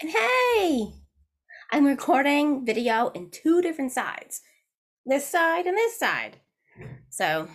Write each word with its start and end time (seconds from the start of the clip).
And 0.00 0.12
hey, 0.12 0.92
I'm 1.72 1.84
recording 1.84 2.64
video 2.64 3.08
in 3.16 3.32
two 3.32 3.60
different 3.60 3.90
sides 3.90 4.42
this 5.04 5.26
side 5.26 5.66
and 5.66 5.76
this 5.76 5.98
side. 5.98 6.36
So, 7.10 7.48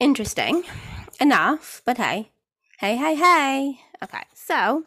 interesting 0.00 0.64
enough, 1.20 1.82
but 1.84 1.98
hey, 1.98 2.30
hey, 2.78 2.96
hey, 2.96 3.14
hey. 3.14 3.80
Okay, 4.02 4.22
so 4.32 4.84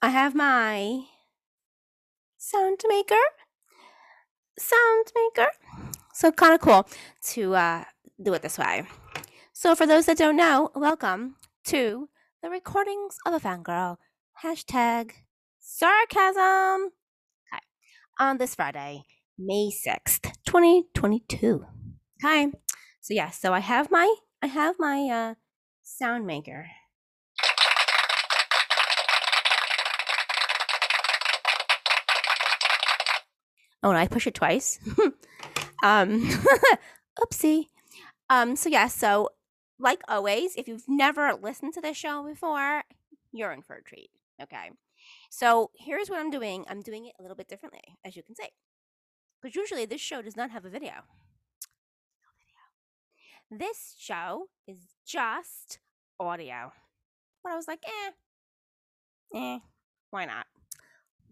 I 0.00 0.08
have 0.08 0.34
my 0.34 1.02
sound 2.38 2.80
maker. 2.88 3.20
Sound 4.58 5.12
maker. 5.14 5.50
So, 6.14 6.32
kind 6.32 6.54
of 6.54 6.60
cool 6.60 6.88
to 7.32 7.54
uh, 7.54 7.84
do 8.22 8.32
it 8.32 8.40
this 8.40 8.56
way. 8.56 8.84
So, 9.52 9.74
for 9.74 9.86
those 9.86 10.06
that 10.06 10.16
don't 10.16 10.36
know, 10.36 10.70
welcome 10.74 11.36
to 11.64 12.08
the 12.42 12.48
recordings 12.48 13.18
of 13.26 13.34
a 13.34 13.40
fangirl 13.40 13.98
Hashtag 14.44 15.10
sarcasm. 15.58 16.92
Okay. 17.52 17.62
On 18.18 18.38
this 18.38 18.54
Friday, 18.54 19.02
May 19.38 19.70
6th, 19.70 20.32
2022. 20.46 21.66
Okay. 22.24 22.50
So 23.02 23.12
yeah, 23.12 23.28
so 23.28 23.52
I 23.52 23.58
have 23.58 23.90
my 23.90 24.14
I 24.40 24.46
have 24.46 24.76
my 24.78 25.08
uh 25.12 25.34
sound 25.82 26.26
maker. 26.26 26.68
Oh, 33.82 33.90
and 33.90 33.98
I 33.98 34.06
push 34.06 34.26
it 34.26 34.32
twice. 34.32 34.78
um 35.82 36.30
oopsie. 37.20 37.66
Um 38.30 38.56
so 38.56 38.70
yeah, 38.70 38.88
so 38.88 39.28
like 39.78 40.00
always, 40.08 40.56
if 40.56 40.66
you've 40.66 40.88
never 40.88 41.34
listened 41.34 41.74
to 41.74 41.82
this 41.82 41.98
show 41.98 42.26
before, 42.26 42.84
you're 43.32 43.52
in 43.52 43.60
for 43.60 43.76
a 43.76 43.82
treat. 43.82 44.08
Okay. 44.42 44.70
So 45.30 45.70
here's 45.74 46.08
what 46.08 46.20
I'm 46.20 46.30
doing. 46.30 46.64
I'm 46.68 46.82
doing 46.82 47.06
it 47.06 47.12
a 47.18 47.22
little 47.22 47.36
bit 47.36 47.48
differently, 47.48 47.82
as 48.04 48.16
you 48.16 48.22
can 48.22 48.34
see. 48.34 48.48
Because 49.40 49.56
usually 49.56 49.86
this 49.86 50.00
show 50.00 50.22
does 50.22 50.36
not 50.36 50.50
have 50.50 50.64
a 50.64 50.70
video. 50.70 50.92
No 52.20 52.30
video. 53.50 53.64
This 53.64 53.94
show 53.98 54.46
is 54.66 54.78
just 55.06 55.78
audio. 56.18 56.72
But 57.42 57.52
I 57.52 57.56
was 57.56 57.66
like, 57.66 57.82
eh, 57.86 58.10
eh, 59.34 59.58
why 60.10 60.26
not? 60.26 60.46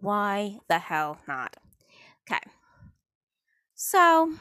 Why 0.01 0.59
the 0.69 0.79
hell 0.79 1.19
not? 1.27 1.57
Okay. 2.29 2.41
So 3.75 4.33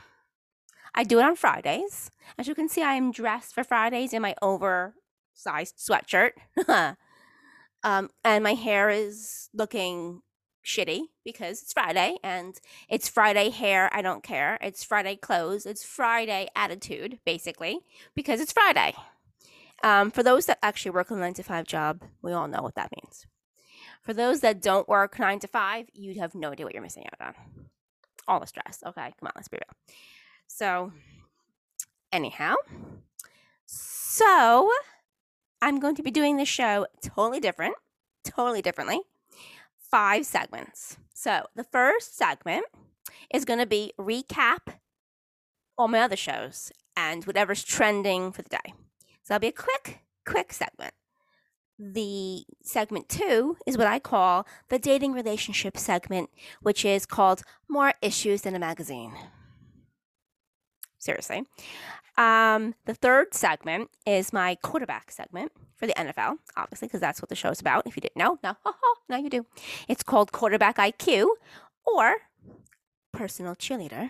I 0.96 1.04
do 1.04 1.20
it 1.20 1.26
on 1.26 1.36
Fridays. 1.36 2.12
As 2.38 2.48
you 2.48 2.56
can 2.56 2.70
see, 2.70 2.84
I 2.84 2.94
am 2.94 3.12
dressed 3.12 3.54
for 3.54 3.64
Fridays 3.64 4.14
in 4.14 4.22
my 4.22 4.36
oversized 4.42 5.78
sweatshirt. 5.78 6.32
Um, 7.84 8.10
and 8.24 8.44
my 8.44 8.54
hair 8.54 8.90
is 8.90 9.50
looking 9.54 10.22
shitty 10.68 11.04
because 11.24 11.62
it's 11.62 11.74
Friday 11.74 12.18
and 12.24 12.60
it's 12.90 13.08
Friday 13.08 13.50
hair. 13.50 13.90
I 13.94 14.02
don't 14.02 14.24
care. 14.24 14.58
It's 14.62 14.84
Friday 14.84 15.16
clothes. 15.16 15.66
It's 15.66 15.84
Friday 15.84 16.48
attitude, 16.56 17.20
basically, 17.26 17.80
because 18.16 18.42
it's 18.42 18.52
Friday. 18.52 18.94
Um, 19.84 20.12
for 20.12 20.24
those 20.24 20.48
that 20.48 20.60
actually 20.62 20.92
work 20.92 21.12
a 21.12 21.16
nine 21.16 21.34
to 21.36 21.44
five 21.44 21.66
job, 21.66 22.04
we 22.22 22.34
all 22.34 22.48
know 22.48 22.62
what 22.62 22.76
that 22.76 22.92
means. 23.02 23.26
For 24.02 24.14
those 24.14 24.42
that 24.42 24.62
don't 24.62 24.88
work 24.88 25.20
nine 25.20 25.40
to 25.40 25.48
five, 25.48 25.88
you'd 25.94 26.18
have 26.18 26.36
no 26.36 26.52
idea 26.52 26.66
what 26.66 26.74
you're 26.74 26.84
missing 26.84 27.06
out 27.06 27.28
on. 27.28 27.34
All 28.28 28.40
the 28.40 28.48
stress. 28.48 28.84
Okay, 28.86 29.14
come 29.20 29.28
on, 29.28 29.32
let's 29.36 29.48
be 29.48 29.58
real. 29.58 29.96
So, 30.48 30.92
anyhow, 32.12 32.56
so 33.66 34.70
I'm 35.62 35.80
going 35.80 35.96
to 35.96 36.04
be 36.04 36.12
doing 36.12 36.38
the 36.38 36.46
show 36.46 36.86
totally 37.02 37.40
different, 37.40 37.76
totally 38.24 38.62
differently. 38.62 39.02
Five 39.80 40.26
segments. 40.26 40.98
So 41.14 41.48
the 41.56 41.64
first 41.64 42.18
segment 42.18 42.66
is 43.34 43.46
going 43.46 43.60
to 43.60 43.66
be 43.66 43.94
recap 44.00 44.60
all 45.78 45.88
my 45.88 46.02
other 46.02 46.16
shows 46.16 46.72
and 46.96 47.24
whatever's 47.26 47.64
trending 47.64 48.32
for 48.32 48.42
the 48.42 48.50
day. 48.50 48.74
So 49.24 49.34
that'll 49.34 49.42
be 49.42 49.48
a 49.48 49.52
quick, 49.52 50.00
quick 50.26 50.54
segment. 50.54 50.94
The 51.80 52.44
segment 52.64 53.08
two 53.08 53.58
is 53.68 53.78
what 53.78 53.88
I 53.88 54.00
call 54.00 54.48
the 54.70 54.80
dating 54.80 55.14
relationship 55.14 55.78
segment, 55.78 56.30
which 56.62 56.84
is 56.84 57.06
called 57.06 57.44
More 57.70 57.94
Issues 58.02 58.42
Than 58.42 58.56
a 58.56 58.60
Magazine. 58.60 59.14
Seriously. 61.08 61.46
Um, 62.18 62.76
the 62.84 62.94
third 62.94 63.34
segment 63.34 63.90
is 64.06 64.34
my 64.34 64.56
quarterback 64.56 65.10
segment 65.10 65.54
for 65.78 65.88
the 65.88 65.94
NFL, 65.94 66.40
obviously, 66.58 66.90
because 66.90 67.00
that's 67.00 67.22
what 67.22 67.30
the 67.30 67.36
show 67.36 67.50
is 67.50 67.62
about. 67.62 67.88
If 67.88 67.96
you 67.96 68.02
didn't 68.02 68.18
know, 68.18 68.38
now, 68.44 68.58
now 69.10 69.16
you 69.16 69.30
do. 69.30 69.46
It's 69.88 70.04
called 70.04 70.34
Quarterback 70.34 70.76
IQ 70.76 71.28
or 71.86 72.16
Personal 73.14 73.56
Cheerleader. 73.56 74.10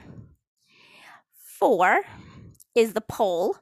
Four 1.35 2.01
is 2.73 2.93
the 2.93 3.01
poll 3.01 3.57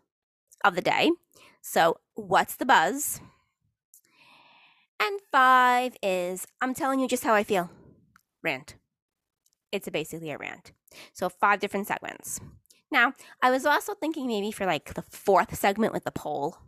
of 0.63 0.75
the 0.75 0.81
day. 0.81 1.11
So, 1.59 1.97
what's 2.13 2.55
the 2.55 2.65
buzz? 2.65 3.19
And 4.97 5.19
five 5.29 5.97
is 6.01 6.47
I'm 6.61 6.73
telling 6.73 7.01
you 7.01 7.09
just 7.09 7.25
how 7.25 7.33
I 7.33 7.43
feel. 7.43 7.69
Rant. 8.41 8.75
It's 9.73 9.89
a 9.89 9.91
basically 9.91 10.31
a 10.31 10.37
rant. 10.37 10.71
So, 11.11 11.27
five 11.27 11.59
different 11.59 11.87
segments. 11.87 12.39
Now, 12.95 13.11
I 13.41 13.51
was 13.51 13.65
also 13.65 13.93
thinking 13.93 14.25
maybe 14.25 14.51
for 14.51 14.65
like 14.65 14.93
the 14.93 15.01
fourth 15.01 15.53
segment 15.53 15.91
with 15.91 16.05
the 16.05 16.11
poll, 16.11 16.59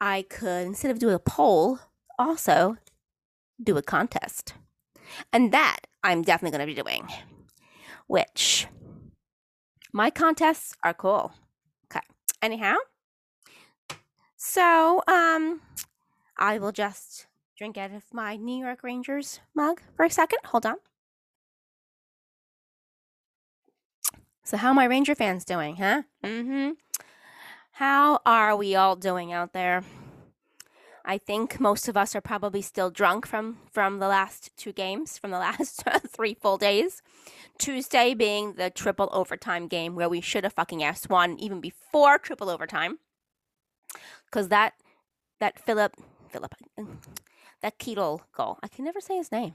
I 0.00 0.22
could, 0.22 0.64
instead 0.64 0.92
of 0.92 1.00
doing 1.00 1.16
a 1.16 1.18
poll, 1.18 1.80
also 2.20 2.76
do 3.60 3.76
a 3.76 3.82
contest. 3.82 4.54
And 5.32 5.50
that 5.50 5.88
I'm 6.04 6.22
definitely 6.22 6.56
going 6.56 6.68
to 6.68 6.72
be 6.72 6.80
doing, 6.80 7.08
which 8.06 8.68
my 9.92 10.08
contests 10.08 10.76
are 10.84 10.94
cool. 10.94 11.32
Okay. 11.86 12.06
Anyhow, 12.40 12.76
so 14.36 15.02
um, 15.08 15.62
I 16.38 16.58
will 16.58 16.70
just 16.70 17.26
drink 17.58 17.76
out 17.76 17.90
of 17.90 18.04
my 18.12 18.36
New 18.36 18.64
York 18.64 18.84
Rangers 18.84 19.40
mug 19.52 19.80
for 19.96 20.04
a 20.04 20.10
second. 20.10 20.38
Hold 20.44 20.64
on. 20.64 20.76
So, 24.44 24.58
how 24.58 24.74
my 24.74 24.84
Ranger 24.84 25.14
fans 25.14 25.44
doing, 25.44 25.76
huh? 25.76 26.02
Mm-hmm. 26.22 26.72
How 27.72 28.20
are 28.26 28.54
we 28.54 28.74
all 28.74 28.94
doing 28.94 29.32
out 29.32 29.54
there? 29.54 29.82
I 31.02 31.16
think 31.16 31.58
most 31.58 31.88
of 31.88 31.96
us 31.96 32.14
are 32.14 32.20
probably 32.20 32.60
still 32.60 32.90
drunk 32.90 33.26
from 33.26 33.58
from 33.72 34.00
the 34.00 34.08
last 34.08 34.50
two 34.58 34.72
games, 34.72 35.16
from 35.16 35.30
the 35.30 35.38
last 35.48 35.82
three 36.08 36.34
full 36.34 36.58
days. 36.58 37.00
Tuesday 37.58 38.12
being 38.12 38.54
the 38.54 38.68
triple 38.68 39.08
overtime 39.12 39.66
game 39.66 39.94
where 39.94 40.10
we 40.10 40.20
should 40.20 40.44
have 40.44 40.52
fucking 40.52 40.82
asked 40.82 41.08
one 41.08 41.38
even 41.38 41.60
before 41.60 42.18
triple 42.18 42.50
overtime, 42.50 42.98
because 44.26 44.48
that 44.48 44.74
that 45.40 45.58
Philip 45.58 45.96
Philip 46.28 46.54
that 47.62 47.78
Ketel 47.78 48.22
goal 48.36 48.58
I 48.62 48.68
can 48.68 48.84
never 48.84 49.00
say 49.00 49.16
his 49.16 49.32
name 49.32 49.54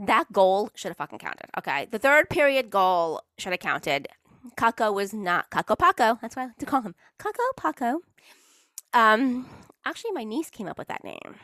that 0.00 0.32
goal 0.32 0.70
should 0.74 0.88
have 0.88 0.96
fucking 0.96 1.18
counted. 1.18 1.50
Okay. 1.58 1.86
The 1.90 1.98
third 1.98 2.30
period 2.30 2.70
goal 2.70 3.22
should 3.38 3.52
have 3.52 3.60
counted. 3.60 4.08
Kakko 4.56 4.92
was 4.92 5.12
not 5.12 5.50
Kako 5.50 5.78
Paco. 5.78 6.18
That's 6.22 6.34
why 6.34 6.42
I 6.42 6.46
like 6.46 6.58
to 6.58 6.66
call 6.66 6.80
him 6.80 6.94
Kako 7.18 7.44
Paco. 7.56 8.00
Um, 8.94 9.46
actually, 9.84 10.12
my 10.12 10.24
niece 10.24 10.50
came 10.50 10.66
up 10.66 10.78
with 10.78 10.88
that 10.88 11.04
name 11.04 11.34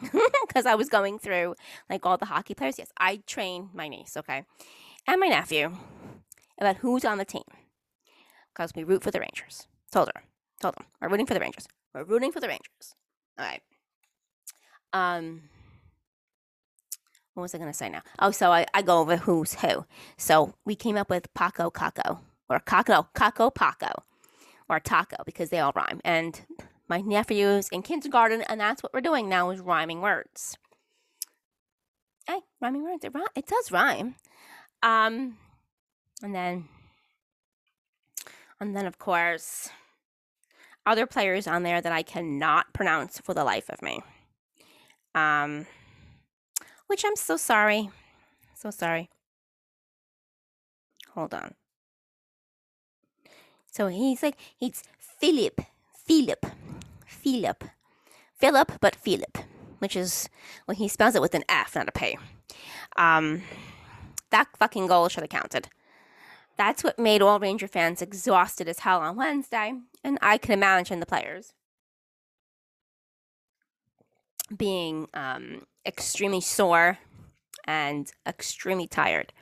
because 0.46 0.66
I 0.66 0.74
was 0.74 0.88
going 0.88 1.18
through 1.18 1.54
like 1.88 2.04
all 2.04 2.18
the 2.18 2.26
hockey 2.26 2.54
players. 2.54 2.76
Yes, 2.78 2.92
I 2.98 3.22
train 3.26 3.70
my 3.72 3.88
niece, 3.88 4.16
okay, 4.16 4.44
and 5.06 5.20
my 5.20 5.28
nephew 5.28 5.72
about 6.60 6.76
who's 6.76 7.04
on 7.04 7.18
the 7.18 7.24
team 7.24 7.42
because 8.54 8.72
we 8.76 8.84
root 8.84 9.02
for 9.02 9.10
the 9.10 9.20
Rangers. 9.20 9.66
Told 9.90 10.10
her, 10.14 10.22
told 10.60 10.76
them, 10.76 10.84
we're 11.00 11.08
rooting 11.08 11.26
for 11.26 11.34
the 11.34 11.40
Rangers. 11.40 11.66
We're 11.94 12.04
rooting 12.04 12.32
for 12.32 12.40
the 12.40 12.48
Rangers. 12.48 12.94
All 13.38 13.44
right. 13.44 13.62
Um, 14.92 15.42
what 17.34 17.42
was 17.42 17.54
I 17.54 17.58
going 17.58 17.70
to 17.70 17.76
say 17.76 17.88
now? 17.88 18.02
Oh, 18.18 18.30
so 18.30 18.52
I, 18.52 18.66
I 18.74 18.82
go 18.82 18.98
over 18.98 19.16
who's 19.16 19.54
who. 19.54 19.86
So 20.16 20.54
we 20.64 20.74
came 20.74 20.96
up 20.96 21.08
with 21.08 21.32
Paco 21.34 21.70
Caco 21.70 22.18
or 22.48 22.60
Caco, 22.60 23.08
Caco 23.14 23.54
Paco 23.54 24.02
or 24.68 24.80
Taco 24.80 25.16
because 25.24 25.50
they 25.50 25.58
all 25.58 25.72
rhyme. 25.74 26.00
And 26.04 26.40
my 26.88 27.00
nephew's 27.00 27.68
in 27.70 27.82
kindergarten, 27.82 28.42
and 28.42 28.60
that's 28.60 28.82
what 28.82 28.92
we're 28.92 29.00
doing 29.00 29.28
now 29.28 29.50
is 29.50 29.60
rhyming 29.60 30.02
words. 30.02 30.58
Hey, 32.26 32.40
rhyming 32.60 32.84
words. 32.84 33.04
It, 33.04 33.12
it 33.34 33.46
does 33.46 33.72
rhyme. 33.72 34.16
Um, 34.82 35.38
and 36.22 36.34
then, 36.34 36.68
and 38.60 38.76
then 38.76 38.86
of 38.86 38.98
course, 38.98 39.70
other 40.84 41.06
players 41.06 41.46
on 41.46 41.62
there 41.62 41.80
that 41.80 41.92
I 41.92 42.02
cannot 42.02 42.72
pronounce 42.74 43.20
for 43.20 43.34
the 43.34 43.44
life 43.44 43.70
of 43.70 43.80
me. 43.80 44.02
Um, 45.14 45.66
which 46.92 47.06
I'm 47.06 47.16
so 47.16 47.38
sorry. 47.38 47.88
So 48.54 48.70
sorry. 48.70 49.08
Hold 51.14 51.32
on. 51.32 51.54
So 53.70 53.86
he's 53.86 54.22
like, 54.22 54.36
he's 54.54 54.82
Philip, 54.98 55.62
Philip, 56.04 56.44
Philip, 57.06 57.64
Philip, 58.36 58.72
but 58.82 58.94
Philip. 58.94 59.38
which 59.78 59.96
is 59.96 60.28
well, 60.66 60.76
he 60.76 60.86
spells 60.86 61.14
it 61.14 61.22
with 61.22 61.34
an 61.34 61.44
F, 61.48 61.74
not 61.76 61.88
a 61.88 61.92
P. 61.92 62.18
Um, 62.96 63.40
that 64.28 64.48
fucking 64.58 64.86
goal 64.86 65.08
should 65.08 65.22
have 65.22 65.30
counted. 65.30 65.68
That's 66.58 66.84
what 66.84 66.98
made 66.98 67.22
all 67.22 67.40
Ranger 67.40 67.68
fans 67.68 68.02
exhausted 68.02 68.68
as 68.68 68.80
hell 68.80 69.00
on 69.00 69.16
Wednesday, 69.16 69.72
and 70.04 70.18
I 70.20 70.36
can 70.36 70.52
imagine 70.52 71.00
the 71.00 71.06
players 71.06 71.54
being 74.54 75.08
um, 75.14 75.62
extremely 75.86 76.40
sore 76.40 76.98
and 77.64 78.10
extremely 78.26 78.86
tired. 78.86 79.32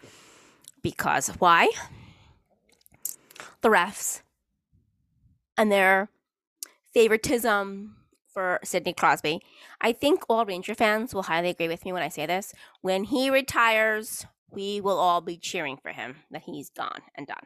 Because 0.83 1.29
why? 1.39 1.71
The 3.61 3.69
refs 3.69 4.23
and 5.57 5.71
their 5.71 6.09
favoritism 6.95 7.97
for 8.33 8.61
Sidney 8.65 8.93
Crosby. 8.93 9.41
I 9.81 9.93
think 9.93 10.23
all 10.29 10.45
Ranger 10.47 10.75
fans 10.75 11.15
will 11.15 11.25
highly 11.25 11.51
agree 11.51 11.69
with 11.69 11.85
me 11.85 11.93
when 11.93 12.03
I 12.03 12.09
say 12.09 12.27
this. 12.27 12.55
When 12.81 13.05
he 13.05 13.31
retires, 13.31 14.27
we 14.51 14.81
will 14.81 14.99
all 14.99 15.21
be 15.21 15.37
cheering 15.37 15.77
for 15.77 15.93
him 15.93 16.17
that 16.31 16.43
he's 16.43 16.71
gone 16.71 17.03
and 17.15 17.27
done. 17.27 17.45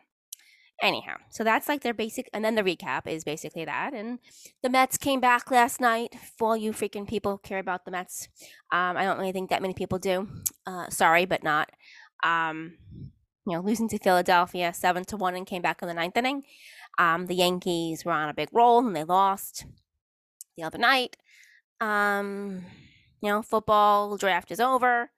Anyhow, 0.83 1.17
so 1.31 1.45
that's 1.45 1.69
like 1.69 1.83
their 1.83 1.95
basic, 1.95 2.29
and 2.33 2.45
then 2.45 2.57
the 2.57 2.63
recap 2.63 3.07
is 3.07 3.25
basically 3.25 3.65
that. 3.65 3.95
And 3.95 4.19
the 4.63 4.69
Mets 4.69 4.99
came 4.99 5.21
back 5.21 5.51
last 5.51 5.81
night. 5.81 6.15
For 6.37 6.49
all 6.49 6.57
you 6.57 6.73
freaking 6.73 7.09
people 7.09 7.39
care 7.39 7.59
about 7.59 7.85
the 7.85 7.91
Mets, 7.91 8.29
um, 8.73 8.97
I 8.97 9.05
don't 9.05 9.19
really 9.19 9.33
think 9.33 9.51
that 9.51 9.63
many 9.63 9.73
people 9.73 9.99
do. 9.99 10.29
Uh, 10.67 10.91
sorry, 10.91 11.25
but 11.25 11.43
not. 11.43 11.71
Um, 12.25 12.75
you 13.47 13.53
know, 13.53 13.61
losing 13.61 13.89
to 13.89 13.99
Philadelphia 13.99 14.73
seven 14.75 15.05
to 15.05 15.17
one 15.17 15.35
and 15.35 15.47
came 15.47 15.63
back 15.63 15.81
in 15.81 15.89
the 15.89 15.95
ninth 15.95 16.17
inning. 16.17 16.43
Um, 16.99 17.27
the 17.27 17.35
Yankees 17.35 18.05
were 18.05 18.13
on 18.13 18.29
a 18.29 18.35
big 18.35 18.49
roll 18.53 18.85
and 18.85 18.95
they 18.95 19.05
lost 19.05 19.67
the 20.57 20.63
other 20.63 20.79
night. 20.79 21.17
Um, 21.81 22.65
you 23.21 23.29
know, 23.29 23.43
football 23.43 24.17
draft 24.17 24.51
is 24.51 24.61
over. 24.61 25.11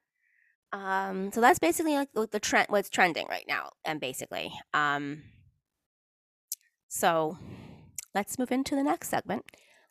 Um, 0.73 1.31
so 1.31 1.39
that's 1.41 1.59
basically 1.59 1.95
like 1.95 2.09
the 2.13 2.39
trend, 2.39 2.67
what's 2.69 2.89
trending 2.89 3.27
right 3.29 3.45
now, 3.47 3.71
and 3.85 4.01
basically, 4.01 4.51
um, 4.73 5.23
so 6.87 7.37
let's 8.13 8.39
move 8.39 8.51
into 8.51 8.75
the 8.75 8.83
next 8.83 9.09
segment, 9.09 9.45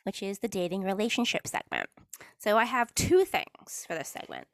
which 0.05 0.23
is 0.23 0.39
the 0.39 0.49
dating 0.49 0.83
relationship 0.83 1.47
segment. 1.47 1.89
So 2.39 2.57
I 2.57 2.65
have 2.65 2.95
two 2.95 3.25
things 3.25 3.85
for 3.87 3.95
this 3.95 4.09
segment. 4.09 4.47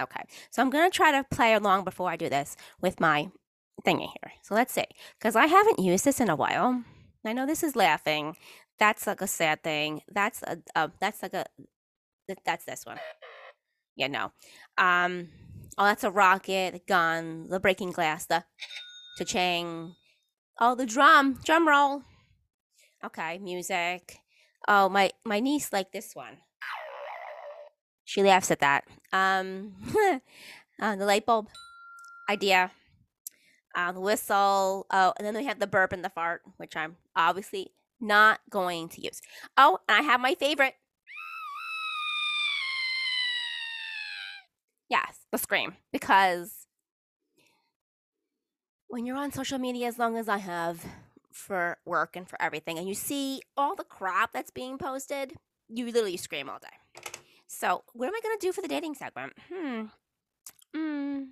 Okay, 0.00 0.22
so 0.50 0.62
I'm 0.62 0.70
gonna 0.70 0.90
try 0.90 1.12
to 1.12 1.24
play 1.24 1.54
along 1.54 1.84
before 1.84 2.10
I 2.10 2.16
do 2.16 2.28
this 2.28 2.56
with 2.80 3.00
my 3.00 3.30
thingy 3.86 4.08
here. 4.08 4.32
So 4.42 4.54
let's 4.54 4.72
see, 4.72 4.84
because 5.18 5.36
I 5.36 5.46
haven't 5.46 5.78
used 5.78 6.04
this 6.04 6.20
in 6.20 6.28
a 6.28 6.36
while. 6.36 6.84
I 7.24 7.32
know 7.32 7.46
this 7.46 7.62
is 7.62 7.76
laughing. 7.76 8.36
That's 8.78 9.06
like 9.06 9.20
a 9.20 9.26
sad 9.26 9.62
thing. 9.62 10.02
That's 10.12 10.42
a 10.42 10.90
that's 11.00 11.22
like 11.22 11.34
a 11.34 11.46
that's 12.44 12.64
this 12.64 12.84
one. 12.84 12.98
Yeah, 13.96 14.08
no. 14.08 14.32
Um, 14.76 15.28
Oh, 15.78 15.84
that's 15.84 16.04
a 16.04 16.10
rocket, 16.10 16.72
the 16.72 16.80
gun, 16.88 17.48
the 17.50 17.60
breaking 17.60 17.90
glass, 17.90 18.24
the 18.24 18.44
cha-ching. 19.18 19.94
Oh, 20.58 20.74
the 20.74 20.86
drum, 20.86 21.38
drum 21.44 21.68
roll. 21.68 22.02
Okay, 23.04 23.38
music. 23.38 24.18
Oh, 24.66 24.88
my 24.88 25.10
my 25.24 25.38
niece 25.40 25.72
liked 25.72 25.92
this 25.92 26.14
one. 26.14 26.38
She 28.04 28.22
laughs 28.22 28.50
at 28.50 28.60
that. 28.60 28.84
Um, 29.12 29.74
uh, 30.80 30.96
the 30.96 31.04
light 31.04 31.26
bulb 31.26 31.48
idea. 32.30 32.70
Uh, 33.74 33.92
the 33.92 34.00
whistle. 34.00 34.86
Oh, 34.90 35.12
and 35.18 35.26
then 35.26 35.34
we 35.34 35.44
have 35.44 35.58
the 35.58 35.66
burp 35.66 35.92
and 35.92 36.04
the 36.04 36.08
fart, 36.08 36.40
which 36.56 36.74
I'm 36.74 36.96
obviously 37.14 37.72
not 38.00 38.40
going 38.48 38.88
to 38.90 39.02
use. 39.02 39.20
Oh, 39.58 39.78
and 39.88 39.98
I 39.98 40.02
have 40.02 40.20
my 40.20 40.34
favorite. 40.34 40.74
Yes, 44.88 45.18
the 45.32 45.38
scream. 45.38 45.76
Because 45.92 46.65
when 48.96 49.04
you're 49.04 49.18
on 49.18 49.30
social 49.30 49.58
media 49.58 49.86
as 49.88 49.98
long 49.98 50.16
as 50.16 50.26
I 50.26 50.38
have 50.38 50.82
for 51.30 51.76
work 51.84 52.16
and 52.16 52.26
for 52.26 52.40
everything, 52.40 52.78
and 52.78 52.88
you 52.88 52.94
see 52.94 53.42
all 53.54 53.74
the 53.74 53.84
crap 53.84 54.32
that's 54.32 54.50
being 54.50 54.78
posted, 54.78 55.34
you 55.68 55.84
literally 55.84 56.16
scream 56.16 56.48
all 56.48 56.58
day. 56.58 57.02
So, 57.46 57.84
what 57.92 58.06
am 58.06 58.14
I 58.14 58.20
going 58.22 58.38
to 58.38 58.46
do 58.46 58.52
for 58.52 58.62
the 58.62 58.68
dating 58.68 58.94
segment? 58.94 59.34
Hmm. 59.52 59.82
Hmm. 60.74 61.24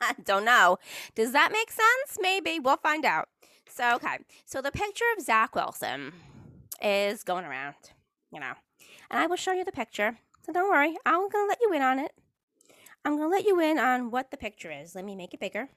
I 0.00 0.14
don't 0.24 0.44
know. 0.44 0.78
Does 1.14 1.30
that 1.30 1.52
make 1.52 1.70
sense? 1.70 2.18
Maybe. 2.20 2.58
We'll 2.58 2.76
find 2.78 3.04
out. 3.04 3.28
So, 3.68 3.94
okay. 3.94 4.18
So, 4.46 4.60
the 4.60 4.72
picture 4.72 5.04
of 5.16 5.22
Zach 5.22 5.54
Wilson 5.54 6.12
is 6.82 7.22
going 7.22 7.44
around, 7.44 7.76
you 8.32 8.40
know. 8.40 8.54
And 9.12 9.20
I 9.20 9.28
will 9.28 9.36
show 9.36 9.52
you 9.52 9.64
the 9.64 9.70
picture. 9.70 10.18
So 10.44 10.52
don't 10.52 10.70
worry, 10.70 10.96
I'm 11.06 11.28
going 11.28 11.46
to 11.46 11.48
let 11.48 11.58
you 11.60 11.72
in 11.72 11.82
on 11.82 11.98
it. 11.98 12.12
I'm 13.04 13.16
going 13.16 13.30
to 13.30 13.36
let 13.36 13.46
you 13.46 13.60
in 13.60 13.78
on 13.78 14.10
what 14.10 14.30
the 14.30 14.36
picture 14.36 14.70
is. 14.70 14.94
Let 14.94 15.04
me 15.04 15.14
make 15.14 15.34
it 15.34 15.40
bigger. 15.40 15.68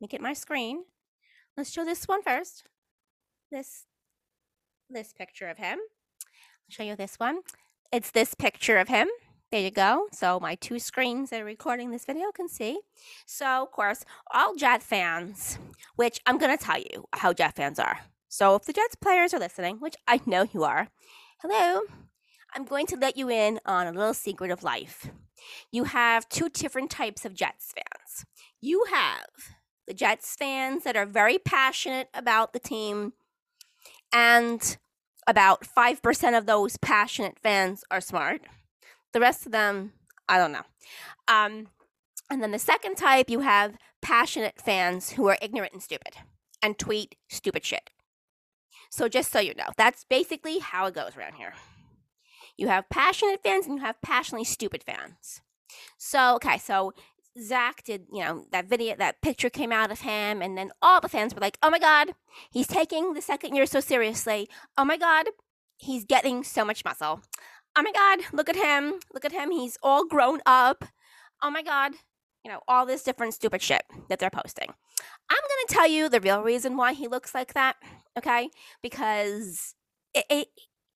Make 0.00 0.14
it 0.14 0.20
my 0.20 0.32
screen. 0.32 0.84
Let's 1.56 1.72
show 1.72 1.84
this 1.84 2.06
one 2.06 2.22
first. 2.22 2.64
This 3.50 3.84
this 4.90 5.12
picture 5.12 5.48
of 5.48 5.58
him. 5.58 5.78
I'll 5.78 6.70
show 6.70 6.82
you 6.82 6.96
this 6.96 7.18
one. 7.18 7.40
It's 7.92 8.10
this 8.10 8.34
picture 8.34 8.78
of 8.78 8.88
him. 8.88 9.08
There 9.50 9.60
you 9.60 9.70
go. 9.70 10.08
So 10.12 10.38
my 10.38 10.54
two 10.54 10.78
screens 10.78 11.30
that 11.30 11.40
are 11.40 11.44
recording 11.44 11.90
this 11.90 12.04
video 12.04 12.30
can 12.32 12.48
see. 12.48 12.80
So 13.26 13.64
of 13.64 13.72
course, 13.72 14.04
all 14.32 14.54
Jet 14.54 14.82
fans, 14.82 15.58
which 15.96 16.20
I'm 16.26 16.38
gonna 16.38 16.56
tell 16.56 16.78
you 16.78 17.06
how 17.14 17.32
Jet 17.32 17.56
fans 17.56 17.78
are. 17.78 18.00
So 18.28 18.54
if 18.54 18.64
the 18.64 18.72
Jets 18.72 18.94
players 18.94 19.34
are 19.34 19.40
listening, 19.40 19.78
which 19.78 19.96
I 20.06 20.20
know 20.26 20.46
you 20.52 20.64
are, 20.64 20.88
hello, 21.42 21.82
I'm 22.54 22.64
going 22.64 22.86
to 22.86 22.96
let 22.96 23.16
you 23.16 23.28
in 23.28 23.60
on 23.66 23.86
a 23.86 23.92
little 23.92 24.14
secret 24.14 24.50
of 24.50 24.62
life. 24.62 25.10
You 25.70 25.84
have 25.84 26.28
two 26.28 26.48
different 26.48 26.90
types 26.90 27.24
of 27.24 27.34
Jets 27.34 27.72
fans. 27.72 28.24
You 28.60 28.84
have 28.90 29.26
the 29.86 29.94
Jets 29.94 30.34
fans 30.34 30.84
that 30.84 30.96
are 30.96 31.06
very 31.06 31.38
passionate 31.38 32.08
about 32.12 32.52
the 32.52 32.58
team, 32.58 33.12
and 34.12 34.76
about 35.26 35.62
5% 35.62 36.38
of 36.38 36.46
those 36.46 36.76
passionate 36.78 37.38
fans 37.38 37.84
are 37.90 38.00
smart. 38.00 38.42
The 39.12 39.20
rest 39.20 39.46
of 39.46 39.52
them, 39.52 39.92
I 40.28 40.38
don't 40.38 40.52
know. 40.52 40.64
Um, 41.28 41.68
and 42.30 42.42
then 42.42 42.50
the 42.50 42.58
second 42.58 42.96
type, 42.96 43.30
you 43.30 43.40
have 43.40 43.76
passionate 44.02 44.60
fans 44.60 45.10
who 45.10 45.28
are 45.28 45.38
ignorant 45.40 45.72
and 45.72 45.82
stupid 45.82 46.14
and 46.62 46.78
tweet 46.78 47.16
stupid 47.28 47.64
shit. 47.64 47.90
So 48.90 49.08
just 49.08 49.30
so 49.30 49.38
you 49.38 49.54
know, 49.54 49.68
that's 49.76 50.04
basically 50.04 50.58
how 50.58 50.86
it 50.86 50.94
goes 50.94 51.16
around 51.16 51.34
here. 51.34 51.54
You 52.58 52.68
have 52.68 52.88
passionate 52.90 53.42
fans 53.42 53.66
and 53.66 53.76
you 53.76 53.84
have 53.84 54.02
passionately 54.02 54.44
stupid 54.44 54.82
fans. 54.82 55.40
So 55.96 56.34
okay, 56.36 56.58
so 56.58 56.92
Zach 57.40 57.84
did, 57.84 58.06
you 58.12 58.24
know, 58.24 58.46
that 58.50 58.68
video, 58.68 58.96
that 58.96 59.22
picture 59.22 59.48
came 59.48 59.72
out 59.72 59.90
of 59.90 60.00
him, 60.00 60.42
and 60.42 60.58
then 60.58 60.72
all 60.82 61.00
the 61.00 61.08
fans 61.08 61.34
were 61.34 61.40
like, 61.40 61.56
oh 61.62 61.70
my 61.70 61.78
God, 61.78 62.14
he's 62.50 62.66
taking 62.66 63.14
the 63.14 63.22
second 63.22 63.54
year 63.54 63.64
so 63.64 63.80
seriously. 63.80 64.48
Oh 64.76 64.84
my 64.84 64.96
God, 64.96 65.26
he's 65.78 66.04
getting 66.04 66.42
so 66.42 66.64
much 66.64 66.84
muscle. 66.84 67.22
Oh 67.76 67.82
my 67.82 67.92
God, 67.92 68.26
look 68.32 68.48
at 68.48 68.56
him. 68.56 68.98
Look 69.14 69.24
at 69.24 69.32
him. 69.32 69.52
He's 69.52 69.78
all 69.82 70.04
grown 70.04 70.40
up. 70.44 70.84
Oh 71.40 71.50
my 71.50 71.62
God, 71.62 71.92
you 72.44 72.50
know, 72.50 72.60
all 72.66 72.84
this 72.84 73.04
different 73.04 73.34
stupid 73.34 73.62
shit 73.62 73.84
that 74.08 74.18
they're 74.18 74.30
posting. 74.30 74.68
I'm 75.30 75.36
going 75.36 75.66
to 75.68 75.74
tell 75.74 75.86
you 75.86 76.08
the 76.08 76.20
real 76.20 76.42
reason 76.42 76.76
why 76.76 76.94
he 76.94 77.06
looks 77.06 77.34
like 77.34 77.54
that 77.54 77.76
okay? 78.18 78.50
Because 78.82 79.74
it, 80.12 80.24
it, 80.28 80.48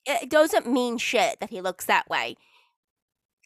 it 0.06 0.30
doesn't 0.30 0.66
mean 0.66 0.98
shit 0.98 1.40
that 1.40 1.50
he 1.50 1.60
looks 1.60 1.84
that 1.86 2.08
way 2.08 2.36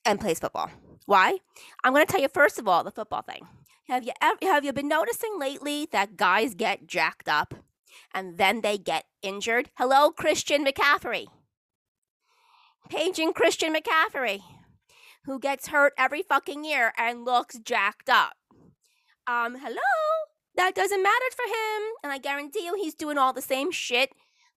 and 0.05 0.21
plays 0.21 0.39
football. 0.39 0.71
Why? 1.07 1.39
I'm 1.85 1.93
going 1.93 2.07
to 2.07 2.11
tell 2.11 2.21
you 2.21 2.29
first 2.29 2.59
of 2.59 2.67
all 2.67 2.85
the 2.85 2.91
football 2.91 3.23
thing. 3.23 3.47
Have 3.89 4.05
you 4.05 4.13
ever, 4.21 4.39
have 4.43 4.65
you 4.65 4.73
been 4.73 4.89
noticing 4.89 5.39
lately 5.39 5.89
that 5.93 6.17
guys 6.17 6.55
get 6.55 6.87
jacked 6.87 7.29
up 7.29 7.55
and 8.13 8.37
then 8.39 8.61
they 8.61 8.79
get 8.79 9.05
injured? 9.23 9.71
Hello, 9.77 10.11
Christian 10.11 10.65
McCaffrey. 10.65 11.27
Paging 12.89 13.33
Christian 13.33 13.75
McCaffrey, 13.75 14.41
who 15.25 15.39
gets 15.39 15.69
hurt 15.69 15.93
every 15.99 16.23
fucking 16.23 16.65
year 16.65 16.93
and 16.97 17.25
looks 17.25 17.59
jacked 17.59 18.09
up. 18.09 18.35
Um, 19.27 19.59
hello? 19.59 19.81
that 20.57 20.75
doesn't 20.75 21.03
matter 21.03 21.25
for 21.35 21.45
him. 21.45 21.83
And 22.03 22.13
I 22.13 22.19
guarantee 22.19 22.65
you, 22.65 22.75
he's 22.75 22.95
doing 22.95 23.19
all 23.19 23.33
the 23.33 23.43
same 23.43 23.71
shit 23.71 24.11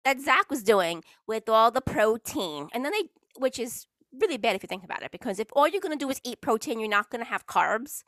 that 0.05 0.19
Zach 0.19 0.49
was 0.49 0.63
doing 0.63 1.03
with 1.27 1.49
all 1.49 1.71
the 1.71 1.81
protein. 1.81 2.69
And 2.73 2.83
then 2.85 2.91
they, 2.91 3.09
which 3.37 3.59
is 3.59 3.87
really 4.19 4.37
bad 4.37 4.55
if 4.55 4.63
you 4.63 4.67
think 4.67 4.83
about 4.83 5.03
it, 5.03 5.11
because 5.11 5.39
if 5.39 5.47
all 5.53 5.67
you're 5.67 5.81
going 5.81 5.97
to 5.97 6.03
do 6.03 6.09
is 6.09 6.21
eat 6.23 6.41
protein, 6.41 6.79
you're 6.79 6.89
not 6.89 7.09
going 7.09 7.23
to 7.23 7.29
have 7.29 7.45
carbs. 7.47 8.03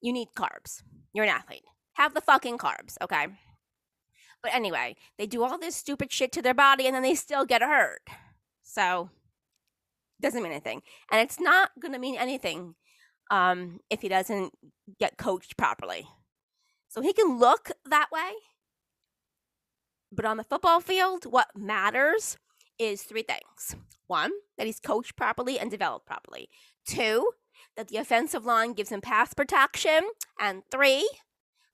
You 0.00 0.12
need 0.12 0.28
carbs. 0.36 0.82
You're 1.12 1.24
an 1.24 1.30
athlete. 1.30 1.64
Have 1.94 2.14
the 2.14 2.20
fucking 2.20 2.58
carbs, 2.58 2.96
okay? 3.02 3.26
But 4.42 4.54
anyway, 4.54 4.96
they 5.18 5.26
do 5.26 5.42
all 5.42 5.58
this 5.58 5.76
stupid 5.76 6.10
shit 6.10 6.32
to 6.32 6.42
their 6.42 6.54
body 6.54 6.86
and 6.86 6.94
then 6.94 7.02
they 7.02 7.14
still 7.14 7.44
get 7.44 7.62
hurt. 7.62 8.02
So, 8.62 9.10
doesn't 10.20 10.42
mean 10.42 10.52
anything. 10.52 10.82
And 11.10 11.20
it's 11.20 11.40
not 11.40 11.70
going 11.80 11.92
to 11.92 11.98
mean 11.98 12.16
anything 12.16 12.74
um, 13.30 13.80
if 13.90 14.00
he 14.00 14.08
doesn't 14.08 14.52
get 14.98 15.16
coached 15.16 15.56
properly. 15.56 16.06
So 16.88 17.00
he 17.00 17.12
can 17.12 17.38
look 17.38 17.70
that 17.88 18.08
way. 18.12 18.32
But 20.12 20.24
on 20.24 20.36
the 20.36 20.44
football 20.44 20.80
field, 20.80 21.24
what 21.24 21.48
matters 21.56 22.36
is 22.78 23.02
three 23.02 23.22
things. 23.22 23.76
One, 24.06 24.32
that 24.58 24.66
he's 24.66 24.80
coached 24.80 25.16
properly 25.16 25.58
and 25.58 25.70
developed 25.70 26.06
properly. 26.06 26.48
Two, 26.84 27.30
that 27.76 27.88
the 27.88 27.98
offensive 27.98 28.44
line 28.44 28.72
gives 28.72 28.90
him 28.90 29.00
pass 29.00 29.34
protection. 29.34 30.00
And 30.40 30.62
three, 30.70 31.08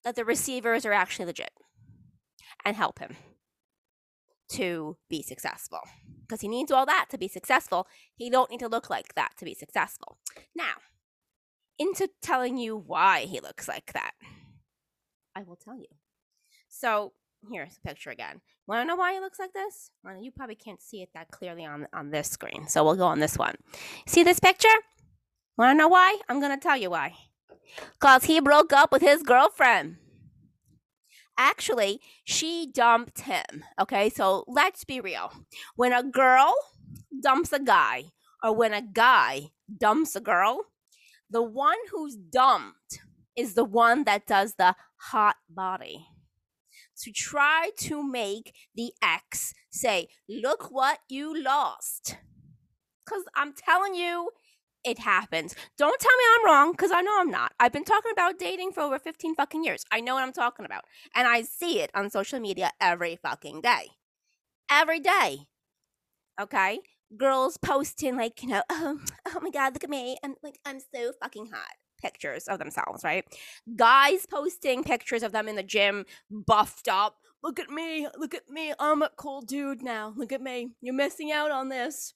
that 0.04 0.16
the 0.16 0.24
receivers 0.24 0.84
are 0.84 0.92
actually 0.92 1.26
legit 1.26 1.52
and 2.64 2.76
help 2.76 2.98
him 2.98 3.16
to 4.50 4.96
be 5.08 5.22
successful. 5.22 5.80
Because 6.22 6.40
he 6.40 6.48
needs 6.48 6.70
all 6.70 6.86
that 6.86 7.06
to 7.10 7.18
be 7.18 7.28
successful. 7.28 7.86
He 8.14 8.28
don't 8.28 8.50
need 8.50 8.60
to 8.60 8.68
look 8.68 8.90
like 8.90 9.14
that 9.14 9.32
to 9.38 9.44
be 9.44 9.54
successful. 9.54 10.18
Now, 10.54 10.74
into 11.78 12.08
telling 12.20 12.58
you 12.58 12.76
why 12.76 13.20
he 13.20 13.40
looks 13.40 13.68
like 13.68 13.92
that. 13.92 14.12
I 15.34 15.42
will 15.42 15.56
tell 15.56 15.76
you. 15.76 15.86
So 16.68 17.12
here's 17.50 17.76
a 17.76 17.88
picture 17.88 18.10
again. 18.10 18.40
Want 18.66 18.82
to 18.82 18.84
know 18.84 18.96
why 18.96 19.14
he 19.14 19.20
looks 19.20 19.38
like 19.38 19.52
this? 19.52 19.90
Well, 20.02 20.20
you 20.20 20.30
probably 20.30 20.56
can't 20.56 20.82
see 20.82 21.02
it 21.02 21.10
that 21.14 21.30
clearly 21.30 21.64
on 21.64 21.86
on 21.92 22.10
this 22.10 22.28
screen, 22.28 22.68
so 22.68 22.84
we'll 22.84 22.96
go 22.96 23.06
on 23.06 23.20
this 23.20 23.38
one. 23.38 23.54
See 24.06 24.22
this 24.22 24.40
picture? 24.40 24.68
Want 25.56 25.70
to 25.70 25.78
know 25.78 25.88
why? 25.88 26.18
I'm 26.28 26.40
gonna 26.40 26.58
tell 26.58 26.76
you 26.76 26.90
why. 26.90 27.14
Cause 28.00 28.24
he 28.24 28.40
broke 28.40 28.72
up 28.72 28.92
with 28.92 29.02
his 29.02 29.22
girlfriend. 29.22 29.96
Actually, 31.38 32.00
she 32.24 32.70
dumped 32.72 33.22
him. 33.22 33.64
Okay, 33.80 34.08
so 34.08 34.44
let's 34.46 34.84
be 34.84 35.00
real. 35.00 35.30
When 35.74 35.92
a 35.92 36.02
girl 36.02 36.54
dumps 37.22 37.52
a 37.52 37.58
guy, 37.60 38.04
or 38.42 38.54
when 38.54 38.72
a 38.72 38.82
guy 38.82 39.50
dumps 39.78 40.16
a 40.16 40.20
girl, 40.20 40.66
the 41.28 41.42
one 41.42 41.78
who's 41.90 42.16
dumped 42.16 43.00
is 43.36 43.54
the 43.54 43.64
one 43.64 44.04
that 44.04 44.26
does 44.26 44.54
the 44.54 44.74
hot 44.96 45.36
body. 45.48 46.06
To 47.02 47.12
try 47.12 47.70
to 47.78 48.02
make 48.02 48.54
the 48.74 48.92
ex 49.02 49.54
say, 49.70 50.08
Look 50.28 50.70
what 50.70 50.98
you 51.08 51.42
lost. 51.42 52.16
Because 53.04 53.24
I'm 53.36 53.52
telling 53.52 53.94
you, 53.94 54.30
it 54.86 55.00
happens. 55.00 55.54
Don't 55.76 56.00
tell 56.00 56.16
me 56.16 56.24
I'm 56.34 56.46
wrong 56.46 56.72
because 56.72 56.92
I 56.92 57.02
know 57.02 57.18
I'm 57.18 57.30
not. 57.30 57.52
I've 57.58 57.72
been 57.72 57.84
talking 57.84 58.12
about 58.12 58.38
dating 58.38 58.70
for 58.70 58.82
over 58.82 58.98
15 59.00 59.34
fucking 59.34 59.64
years. 59.64 59.84
I 59.90 60.00
know 60.00 60.14
what 60.14 60.22
I'm 60.22 60.32
talking 60.32 60.64
about. 60.64 60.84
And 61.14 61.26
I 61.26 61.42
see 61.42 61.80
it 61.80 61.90
on 61.92 62.08
social 62.08 62.38
media 62.38 62.70
every 62.80 63.16
fucking 63.16 63.62
day. 63.62 63.88
Every 64.70 65.00
day. 65.00 65.48
Okay? 66.40 66.80
Girls 67.16 67.56
posting, 67.56 68.16
like, 68.16 68.42
you 68.42 68.48
know, 68.48 68.62
oh, 68.70 69.00
oh 69.26 69.40
my 69.42 69.50
God, 69.50 69.74
look 69.74 69.84
at 69.84 69.90
me. 69.90 70.18
I'm 70.22 70.36
like, 70.42 70.60
I'm 70.64 70.78
so 70.78 71.12
fucking 71.20 71.50
hot. 71.52 71.74
Pictures 72.00 72.44
of 72.48 72.58
themselves, 72.58 73.04
right? 73.04 73.24
Guys 73.74 74.26
posting 74.26 74.84
pictures 74.84 75.22
of 75.22 75.32
them 75.32 75.48
in 75.48 75.56
the 75.56 75.62
gym, 75.62 76.04
buffed 76.30 76.88
up. 76.88 77.16
Look 77.42 77.58
at 77.60 77.70
me. 77.70 78.08
Look 78.18 78.34
at 78.34 78.48
me. 78.48 78.72
I'm 78.78 79.02
a 79.02 79.10
cool 79.16 79.40
dude 79.40 79.82
now. 79.82 80.12
Look 80.16 80.32
at 80.32 80.42
me. 80.42 80.72
You're 80.80 80.94
missing 80.94 81.32
out 81.32 81.50
on 81.50 81.68
this. 81.68 82.14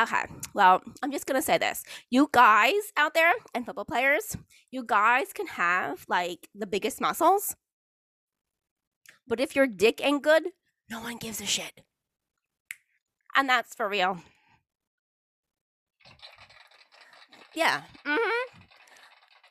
Okay, 0.00 0.24
well, 0.54 0.82
I'm 1.02 1.12
just 1.12 1.26
gonna 1.26 1.42
say 1.42 1.58
this. 1.58 1.82
You 2.10 2.28
guys 2.32 2.92
out 2.96 3.14
there 3.14 3.32
and 3.54 3.64
football 3.66 3.84
players, 3.84 4.36
you 4.70 4.84
guys 4.84 5.32
can 5.32 5.46
have 5.46 6.04
like 6.08 6.48
the 6.54 6.66
biggest 6.66 7.00
muscles. 7.00 7.56
But 9.26 9.40
if 9.40 9.56
your 9.56 9.66
dick 9.66 10.04
ain't 10.04 10.22
good, 10.22 10.44
no 10.90 11.00
one 11.00 11.16
gives 11.16 11.40
a 11.40 11.46
shit. 11.46 11.82
And 13.34 13.48
that's 13.48 13.74
for 13.74 13.88
real. 13.88 14.18
Yeah. 17.54 17.82
Mm-hmm. 18.06 18.62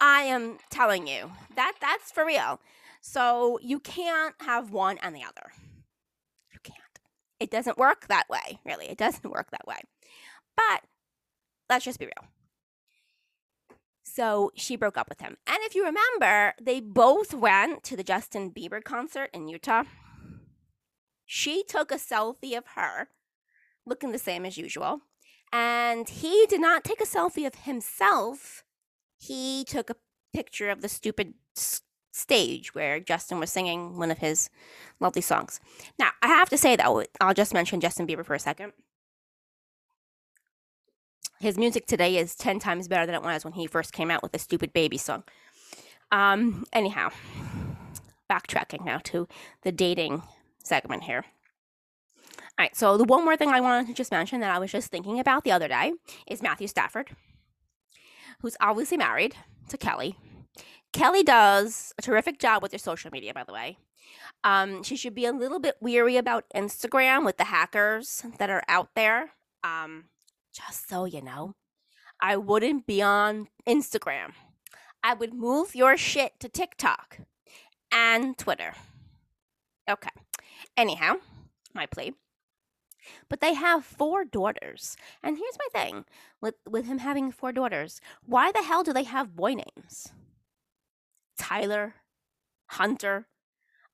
I 0.01 0.23
am 0.23 0.57
telling 0.71 1.07
you. 1.07 1.31
That 1.55 1.75
that's 1.79 2.11
for 2.11 2.25
real. 2.25 2.59
So 3.01 3.59
you 3.61 3.79
can't 3.79 4.35
have 4.41 4.71
one 4.71 4.97
and 5.01 5.15
the 5.15 5.23
other. 5.23 5.51
You 6.51 6.59
can't. 6.63 6.79
It 7.39 7.51
doesn't 7.51 7.77
work 7.77 8.07
that 8.07 8.27
way, 8.29 8.59
really. 8.65 8.87
It 8.87 8.97
doesn't 8.97 9.31
work 9.31 9.51
that 9.51 9.67
way. 9.67 9.81
But 10.57 10.81
let's 11.69 11.85
just 11.85 11.99
be 11.99 12.05
real. 12.05 12.27
So 14.03 14.51
she 14.55 14.75
broke 14.75 14.97
up 14.97 15.07
with 15.07 15.21
him. 15.21 15.37
And 15.47 15.57
if 15.61 15.73
you 15.73 15.85
remember, 15.85 16.53
they 16.61 16.81
both 16.81 17.33
went 17.33 17.83
to 17.83 17.95
the 17.95 18.03
Justin 18.03 18.51
Bieber 18.51 18.83
concert 18.83 19.29
in 19.33 19.47
Utah. 19.47 19.83
She 21.25 21.63
took 21.63 21.91
a 21.91 21.95
selfie 21.95 22.57
of 22.57 22.65
her, 22.75 23.07
looking 23.85 24.11
the 24.11 24.17
same 24.17 24.45
as 24.45 24.57
usual. 24.57 25.01
And 25.53 26.09
he 26.09 26.45
did 26.49 26.59
not 26.59 26.83
take 26.83 26.99
a 26.99 27.05
selfie 27.05 27.47
of 27.47 27.55
himself. 27.55 28.63
He 29.21 29.63
took 29.63 29.89
a 29.89 29.95
picture 30.33 30.69
of 30.69 30.81
the 30.81 30.89
stupid 30.89 31.33
stage 32.11 32.73
where 32.73 32.99
Justin 32.99 33.39
was 33.39 33.51
singing 33.51 33.97
one 33.97 34.11
of 34.11 34.17
his 34.17 34.49
lovely 34.99 35.21
songs. 35.21 35.59
Now, 35.99 36.09
I 36.21 36.27
have 36.27 36.49
to 36.49 36.57
say, 36.57 36.75
though, 36.75 37.03
I'll 37.21 37.33
just 37.33 37.53
mention 37.53 37.79
Justin 37.79 38.07
Bieber 38.07 38.25
for 38.25 38.33
a 38.33 38.39
second 38.39 38.73
his 41.41 41.57
music 41.57 41.87
today 41.87 42.17
is 42.17 42.35
10 42.35 42.59
times 42.59 42.87
better 42.87 43.05
than 43.05 43.15
it 43.15 43.23
was 43.23 43.43
when 43.43 43.53
he 43.53 43.65
first 43.65 43.93
came 43.93 44.11
out 44.11 44.21
with 44.21 44.31
the 44.31 44.39
stupid 44.39 44.71
baby 44.73 44.97
song. 44.97 45.23
Um, 46.11 46.65
anyhow, 46.71 47.09
backtracking 48.29 48.85
now 48.85 48.99
to 49.05 49.27
the 49.63 49.71
dating 49.71 50.21
segment 50.63 51.03
here. 51.03 51.25
All 52.37 52.65
right, 52.65 52.75
so 52.75 52.95
the 52.97 53.05
one 53.05 53.25
more 53.25 53.35
thing 53.35 53.49
I 53.49 53.59
wanted 53.59 53.87
to 53.87 53.93
just 53.93 54.11
mention 54.11 54.39
that 54.41 54.51
I 54.51 54.59
was 54.59 54.71
just 54.71 54.91
thinking 54.91 55.19
about 55.19 55.43
the 55.43 55.51
other 55.51 55.67
day 55.67 55.93
is 56.27 56.43
Matthew 56.43 56.67
Stafford, 56.67 57.09
who's 58.41 58.57
obviously 58.59 58.97
married 58.97 59.35
to 59.69 59.77
Kelly. 59.77 60.17
Kelly 60.93 61.23
does 61.23 61.93
a 61.97 62.01
terrific 62.01 62.39
job 62.39 62.61
with 62.61 62.71
her 62.71 62.77
social 62.77 63.11
media, 63.11 63.33
by 63.33 63.43
the 63.43 63.53
way. 63.53 63.77
Um, 64.43 64.83
she 64.83 64.95
should 64.95 65.15
be 65.15 65.25
a 65.25 65.31
little 65.31 65.59
bit 65.59 65.77
weary 65.79 66.17
about 66.17 66.45
Instagram 66.55 67.25
with 67.25 67.37
the 67.37 67.45
hackers 67.45 68.23
that 68.39 68.49
are 68.49 68.63
out 68.67 68.89
there. 68.95 69.31
Um, 69.63 70.05
just 70.53 70.89
so 70.89 71.05
you 71.05 71.21
know, 71.21 71.55
I 72.19 72.35
wouldn't 72.37 72.85
be 72.85 73.01
on 73.01 73.47
Instagram. 73.67 74.33
I 75.03 75.13
would 75.13 75.33
move 75.33 75.75
your 75.75 75.97
shit 75.97 76.39
to 76.39 76.49
TikTok 76.49 77.19
and 77.91 78.37
Twitter. 78.37 78.73
Okay. 79.89 80.09
Anyhow, 80.77 81.15
my 81.73 81.85
plea. 81.85 82.13
But 83.29 83.41
they 83.41 83.53
have 83.53 83.85
four 83.85 84.25
daughters. 84.25 84.95
And 85.23 85.37
here's 85.37 85.57
my 85.57 85.81
thing 85.81 86.05
with, 86.41 86.55
with 86.69 86.85
him 86.85 86.99
having 86.99 87.31
four 87.31 87.51
daughters. 87.51 88.01
Why 88.25 88.51
the 88.51 88.63
hell 88.63 88.83
do 88.83 88.93
they 88.93 89.03
have 89.03 89.35
boy 89.35 89.53
names? 89.53 90.11
Tyler, 91.37 91.95
Hunter. 92.67 93.27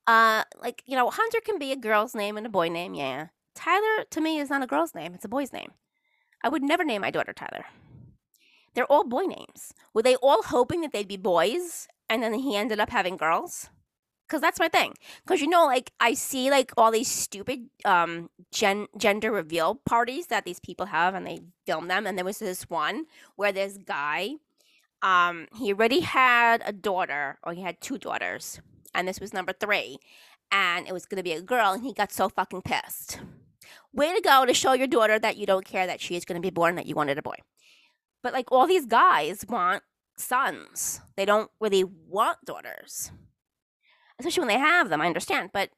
Uh, 0.05 0.43
like, 0.61 0.83
you 0.85 0.95
know, 0.95 1.09
Hunter 1.09 1.39
can 1.41 1.59
be 1.59 1.71
a 1.71 1.77
girl's 1.77 2.15
name 2.15 2.37
and 2.37 2.45
a 2.45 2.49
boy 2.49 2.69
name, 2.69 2.93
yeah. 2.93 3.27
Tyler, 3.55 4.05
to 4.11 4.21
me, 4.21 4.39
is 4.39 4.49
not 4.49 4.63
a 4.63 4.67
girl's 4.67 4.95
name, 4.95 5.13
it's 5.13 5.25
a 5.25 5.29
boy's 5.29 5.51
name. 5.51 5.71
I 6.43 6.49
would 6.49 6.63
never 6.63 6.83
name 6.83 7.01
my 7.01 7.11
daughter 7.11 7.33
Tyler. 7.33 7.65
They're 8.73 8.85
all 8.85 9.03
boy 9.03 9.23
names. 9.23 9.73
Were 9.93 10.03
they 10.03 10.15
all 10.17 10.43
hoping 10.43 10.81
that 10.81 10.91
they'd 10.93 11.07
be 11.07 11.17
boys 11.17 11.87
and 12.09 12.21
then 12.21 12.35
he 12.35 12.55
ended 12.55 12.79
up 12.79 12.91
having 12.91 13.17
girls? 13.17 13.69
Because 14.27 14.41
that's 14.41 14.59
my 14.59 14.67
thing. 14.67 14.93
Because 15.25 15.41
you 15.41 15.47
know, 15.47 15.65
like 15.65 15.91
I 15.99 16.13
see 16.13 16.49
like 16.51 16.71
all 16.77 16.91
these 16.91 17.07
stupid 17.07 17.69
um 17.85 18.29
gen- 18.51 18.87
gender 18.97 19.31
reveal 19.31 19.75
parties 19.85 20.27
that 20.27 20.45
these 20.45 20.59
people 20.59 20.87
have, 20.87 21.15
and 21.15 21.25
they 21.25 21.39
film 21.65 21.87
them. 21.87 22.05
And 22.05 22.17
there 22.17 22.25
was 22.25 22.39
this 22.39 22.69
one 22.69 23.05
where 23.35 23.51
this 23.51 23.77
guy, 23.77 24.35
um, 25.01 25.47
he 25.55 25.73
already 25.73 26.01
had 26.01 26.61
a 26.65 26.73
daughter, 26.73 27.39
or 27.43 27.53
he 27.53 27.61
had 27.61 27.79
two 27.81 27.97
daughters, 27.97 28.59
and 28.93 29.07
this 29.07 29.19
was 29.19 29.33
number 29.33 29.53
three, 29.53 29.97
and 30.51 30.87
it 30.87 30.93
was 30.93 31.05
gonna 31.05 31.23
be 31.23 31.33
a 31.33 31.41
girl, 31.41 31.71
and 31.73 31.83
he 31.83 31.93
got 31.93 32.11
so 32.11 32.29
fucking 32.29 32.63
pissed 32.63 33.19
way 33.93 34.13
to 34.13 34.21
go 34.21 34.45
to 34.45 34.53
show 34.53 34.73
your 34.73 34.87
daughter 34.87 35.19
that 35.19 35.37
you 35.37 35.45
don't 35.45 35.65
care 35.65 35.87
that 35.87 35.99
she 35.99 36.15
is 36.15 36.23
to 36.25 36.39
be 36.39 36.49
born, 36.49 36.75
that 36.75 36.85
you 36.85 36.95
wanted 36.95 37.17
a 37.17 37.21
boy. 37.21 37.35
But 38.23 38.33
like 38.33 38.51
all 38.51 38.67
these 38.67 38.85
guys 38.85 39.45
want 39.47 39.83
sons, 40.17 41.01
they 41.15 41.25
don't 41.25 41.49
really 41.59 41.83
want 41.83 42.37
daughters, 42.45 43.11
especially 44.19 44.41
when 44.41 44.47
they 44.49 44.59
have 44.59 44.89
them. 44.89 45.01
I 45.01 45.07
understand, 45.07 45.51
but 45.53 45.69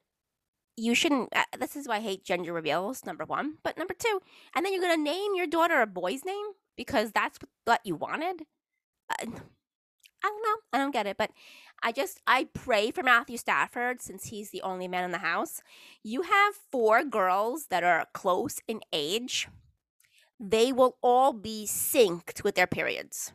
you 0.76 0.94
shouldn't. 0.94 1.34
Uh, 1.34 1.44
this 1.58 1.76
is 1.76 1.86
why 1.86 1.96
I 1.96 2.00
hate 2.00 2.24
gender 2.24 2.52
reveals. 2.52 3.04
Number 3.04 3.24
one, 3.24 3.58
but 3.62 3.76
number 3.76 3.94
two, 3.94 4.20
and 4.54 4.64
then 4.64 4.72
you're 4.72 4.82
to 4.82 4.96
name 4.96 5.34
your 5.34 5.46
daughter 5.46 5.80
a 5.80 5.86
boy's 5.86 6.24
name 6.24 6.46
because 6.76 7.12
that's 7.12 7.38
what 7.64 7.80
you 7.84 7.96
wanted. 7.96 8.42
Uh, 9.10 9.26
I 10.22 10.28
don't 10.28 10.42
know. 10.42 10.56
I 10.72 10.78
don't 10.78 10.90
get 10.90 11.06
it, 11.06 11.16
but 11.16 11.30
I 11.82 11.92
just 11.92 12.20
I 12.26 12.48
pray 12.52 12.90
for 12.90 13.02
Matthew 13.02 13.36
Stafford 13.36 14.02
since 14.02 14.26
he's 14.26 14.50
the 14.50 14.62
only 14.62 14.88
man 14.88 15.04
in 15.04 15.12
the 15.12 15.18
house. 15.18 15.62
You 16.02 16.22
have 16.22 16.54
four 16.70 17.04
girls 17.04 17.66
that 17.70 17.84
are 17.84 18.06
close 18.12 18.60
in 18.68 18.80
age. 18.92 19.48
They 20.38 20.72
will 20.72 20.96
all 21.02 21.32
be 21.32 21.66
synced 21.66 22.42
with 22.42 22.54
their 22.54 22.66
periods. 22.66 23.32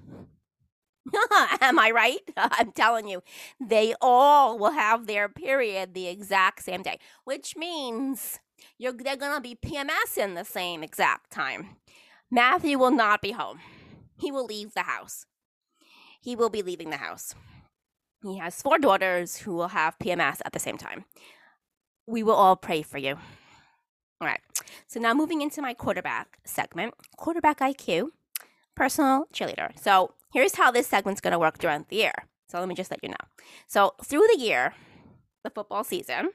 Am 1.61 1.79
I 1.79 1.91
right? 1.91 2.21
I'm 2.37 2.71
telling 2.71 3.07
you, 3.07 3.23
they 3.59 3.95
all 4.01 4.57
will 4.57 4.71
have 4.71 5.07
their 5.07 5.29
period 5.29 5.93
the 5.93 6.07
exact 6.07 6.63
same 6.63 6.83
day, 6.83 6.99
which 7.25 7.55
means 7.57 8.39
you're 8.77 8.93
they're 8.93 9.15
gonna 9.17 9.41
be 9.41 9.55
PMS 9.55 10.17
in 10.17 10.33
the 10.35 10.45
same 10.45 10.83
exact 10.83 11.31
time. 11.31 11.77
Matthew 12.31 12.77
will 12.79 12.91
not 12.91 13.21
be 13.21 13.31
home. 13.31 13.59
He 14.17 14.31
will 14.31 14.45
leave 14.45 14.73
the 14.73 14.83
house. 14.83 15.25
He 16.21 16.35
will 16.35 16.49
be 16.49 16.63
leaving 16.63 16.89
the 16.89 16.97
house. 16.97 17.35
He 18.23 18.37
has 18.37 18.61
four 18.61 18.79
daughters 18.79 19.37
who 19.39 19.53
will 19.55 19.69
have 19.69 19.99
PMS 19.99 20.41
at 20.45 20.53
the 20.53 20.59
same 20.59 20.77
time. 20.77 21.05
we 22.07 22.23
will 22.23 22.33
all 22.35 22.55
pray 22.55 22.81
for 22.81 22.97
you. 22.97 23.15
All 24.21 24.27
right. 24.27 24.41
So 24.87 24.99
now 24.99 25.13
moving 25.13 25.41
into 25.41 25.61
my 25.61 25.73
quarterback 25.73 26.39
segment, 26.45 26.95
quarterback 27.17 27.59
IQ, 27.59 28.09
personal 28.75 29.25
cheerleader. 29.33 29.77
So 29.79 30.14
here's 30.35 30.55
how 30.55 30.69
this 30.69 30.85
segment's 30.85 31.21
going 31.21 31.31
to 31.31 31.39
work 31.39 31.57
throughout 31.57 31.87
the 31.87 31.95
year. 31.95 32.13
So 32.49 32.59
let 32.59 32.67
me 32.67 32.75
just 32.75 32.91
let 32.91 33.01
you 33.01 33.07
know. 33.07 33.25
So 33.67 33.93
through 34.03 34.27
the 34.33 34.37
year, 34.37 34.73
the 35.45 35.49
football 35.49 35.85
season, 35.85 36.31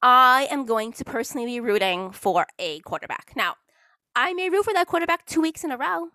I 0.00 0.48
am 0.50 0.64
going 0.64 0.92
to 0.94 1.04
personally 1.04 1.46
be 1.46 1.60
rooting 1.60 2.10
for 2.10 2.46
a 2.58 2.80
quarterback. 2.80 3.34
Now, 3.36 3.56
I 4.16 4.32
may 4.32 4.48
root 4.48 4.64
for 4.64 4.72
that 4.72 4.86
quarterback 4.86 5.26
two 5.26 5.42
weeks 5.42 5.62
in 5.62 5.70
a 5.70 5.76
row. 5.76 6.08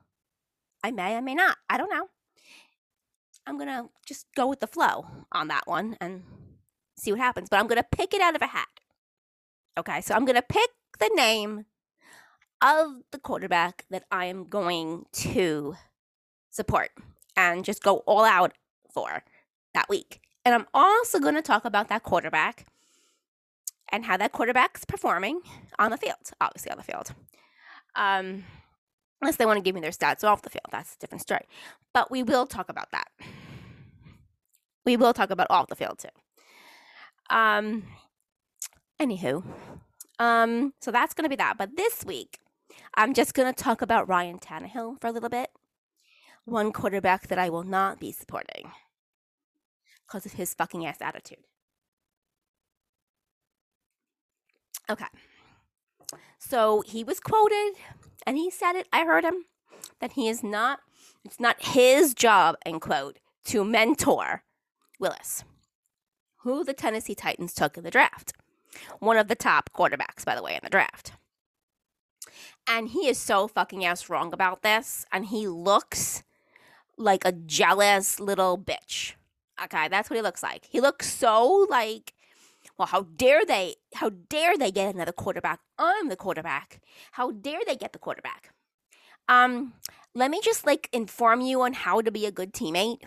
I 0.83 0.89
may, 0.89 1.15
I 1.15 1.21
may 1.21 1.35
not. 1.35 1.57
I 1.69 1.77
don't 1.77 1.91
know. 1.91 2.07
I'm 3.45 3.57
going 3.59 3.69
to 3.69 3.89
just 4.07 4.25
go 4.35 4.47
with 4.47 4.59
the 4.59 4.67
flow 4.67 5.05
on 5.31 5.49
that 5.49 5.67
one 5.67 5.95
and 6.01 6.23
see 6.97 7.11
what 7.11 7.21
happens. 7.21 7.47
But 7.47 7.59
I'm 7.59 7.67
going 7.67 7.81
to 7.81 7.95
pick 7.95 8.15
it 8.15 8.21
out 8.21 8.35
of 8.35 8.41
a 8.41 8.47
hat. 8.47 8.67
Okay, 9.77 10.01
so 10.01 10.15
I'm 10.15 10.25
going 10.25 10.35
to 10.35 10.41
pick 10.41 10.69
the 10.99 11.11
name 11.13 11.65
of 12.59 13.03
the 13.11 13.19
quarterback 13.19 13.85
that 13.91 14.05
I 14.09 14.25
am 14.25 14.45
going 14.45 15.05
to 15.13 15.75
support 16.53 16.91
and 17.35 17.65
just 17.65 17.83
go 17.83 17.97
all 18.05 18.23
out 18.23 18.53
for 18.91 19.23
that 19.73 19.89
week. 19.89 20.21
And 20.45 20.53
I'm 20.53 20.67
also 20.73 21.19
going 21.19 21.35
to 21.35 21.41
talk 21.41 21.65
about 21.65 21.89
that 21.89 22.03
quarterback 22.03 22.65
and 23.91 24.05
how 24.05 24.17
that 24.17 24.31
quarterback's 24.31 24.85
performing 24.85 25.41
on 25.79 25.91
the 25.91 25.97
field, 25.97 26.31
obviously 26.39 26.71
on 26.71 26.77
the 26.77 26.83
field. 26.83 27.13
Um, 27.95 28.45
unless 29.21 29.37
they 29.37 29.45
want 29.45 29.57
to 29.57 29.63
give 29.63 29.75
me 29.75 29.81
their 29.81 29.91
stats 29.91 30.23
off 30.23 30.41
the 30.41 30.49
field, 30.49 30.65
that's 30.71 30.95
a 30.95 30.99
different 30.99 31.21
story. 31.21 31.45
But 31.93 32.11
we 32.11 32.23
will 32.23 32.45
talk 32.45 32.69
about 32.69 32.91
that. 32.91 33.07
We 34.85 34.97
will 34.97 35.13
talk 35.13 35.29
about 35.29 35.47
off 35.49 35.67
the 35.67 35.75
field 35.75 35.99
too. 35.99 36.09
Um, 37.35 37.83
anywho, 38.99 39.43
um, 40.19 40.73
so 40.81 40.91
that's 40.91 41.13
going 41.13 41.23
to 41.23 41.29
be 41.29 41.37
that. 41.37 41.57
But 41.57 41.77
this 41.77 42.03
week, 42.05 42.39
I'm 42.95 43.13
just 43.13 43.33
going 43.33 43.51
to 43.51 43.63
talk 43.63 43.81
about 43.81 44.09
Ryan 44.09 44.39
Tannehill 44.39 44.99
for 44.99 45.07
a 45.07 45.11
little 45.11 45.29
bit. 45.29 45.49
One 46.45 46.71
quarterback 46.71 47.27
that 47.27 47.39
I 47.39 47.49
will 47.49 47.63
not 47.63 47.99
be 47.99 48.11
supporting 48.11 48.71
because 50.05 50.25
of 50.25 50.33
his 50.33 50.53
fucking 50.53 50.85
ass 50.85 50.97
attitude. 51.01 51.45
Okay. 54.89 55.05
So 56.37 56.83
he 56.85 57.03
was 57.03 57.19
quoted 57.19 57.73
and 58.25 58.37
he 58.37 58.51
said 58.51 58.73
it, 58.75 58.87
I 58.91 59.05
heard 59.05 59.23
him, 59.23 59.45
that 59.99 60.13
he 60.13 60.27
is 60.27 60.43
not, 60.43 60.79
it's 61.23 61.39
not 61.39 61.63
his 61.63 62.13
job, 62.13 62.55
end 62.65 62.81
quote, 62.81 63.19
to 63.45 63.63
mentor 63.63 64.43
Willis, 64.99 65.43
who 66.39 66.63
the 66.63 66.73
Tennessee 66.73 67.15
Titans 67.15 67.53
took 67.53 67.77
in 67.77 67.83
the 67.83 67.91
draft. 67.91 68.33
One 68.99 69.17
of 69.17 69.27
the 69.29 69.35
top 69.35 69.69
quarterbacks, 69.73 70.25
by 70.25 70.35
the 70.35 70.43
way, 70.43 70.53
in 70.55 70.59
the 70.63 70.69
draft. 70.69 71.13
And 72.67 72.89
he 72.89 73.07
is 73.07 73.17
so 73.17 73.47
fucking 73.47 73.85
ass 73.85 74.09
wrong 74.09 74.33
about 74.33 74.61
this. 74.61 75.05
And 75.11 75.25
he 75.25 75.47
looks 75.47 76.23
like 76.97 77.25
a 77.25 77.31
jealous 77.31 78.19
little 78.19 78.57
bitch. 78.57 79.13
Okay, 79.63 79.87
that's 79.87 80.09
what 80.09 80.15
he 80.15 80.21
looks 80.21 80.43
like. 80.43 80.65
He 80.69 80.81
looks 80.81 81.11
so 81.11 81.67
like, 81.69 82.13
well, 82.77 82.87
how 82.87 83.03
dare 83.15 83.45
they? 83.45 83.75
How 83.95 84.09
dare 84.09 84.57
they 84.57 84.71
get 84.71 84.93
another 84.93 85.11
quarterback? 85.11 85.59
I'm 85.77 86.09
the 86.09 86.15
quarterback. 86.15 86.81
How 87.11 87.31
dare 87.31 87.59
they 87.65 87.75
get 87.75 87.93
the 87.93 87.99
quarterback? 87.99 88.53
Um, 89.29 89.73
let 90.15 90.31
me 90.31 90.41
just 90.43 90.65
like 90.65 90.89
inform 90.91 91.41
you 91.41 91.61
on 91.61 91.73
how 91.73 92.01
to 92.01 92.11
be 92.11 92.25
a 92.25 92.31
good 92.31 92.53
teammate. 92.53 92.99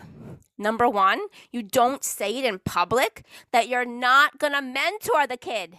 Number 0.57 0.89
one, 0.89 1.19
you 1.51 1.61
don't 1.61 2.03
say 2.03 2.35
it 2.37 2.45
in 2.45 2.59
public 2.59 3.23
that 3.51 3.67
you're 3.67 3.85
not 3.85 4.39
gonna 4.39 4.61
mentor 4.61 5.27
the 5.27 5.37
kid 5.37 5.77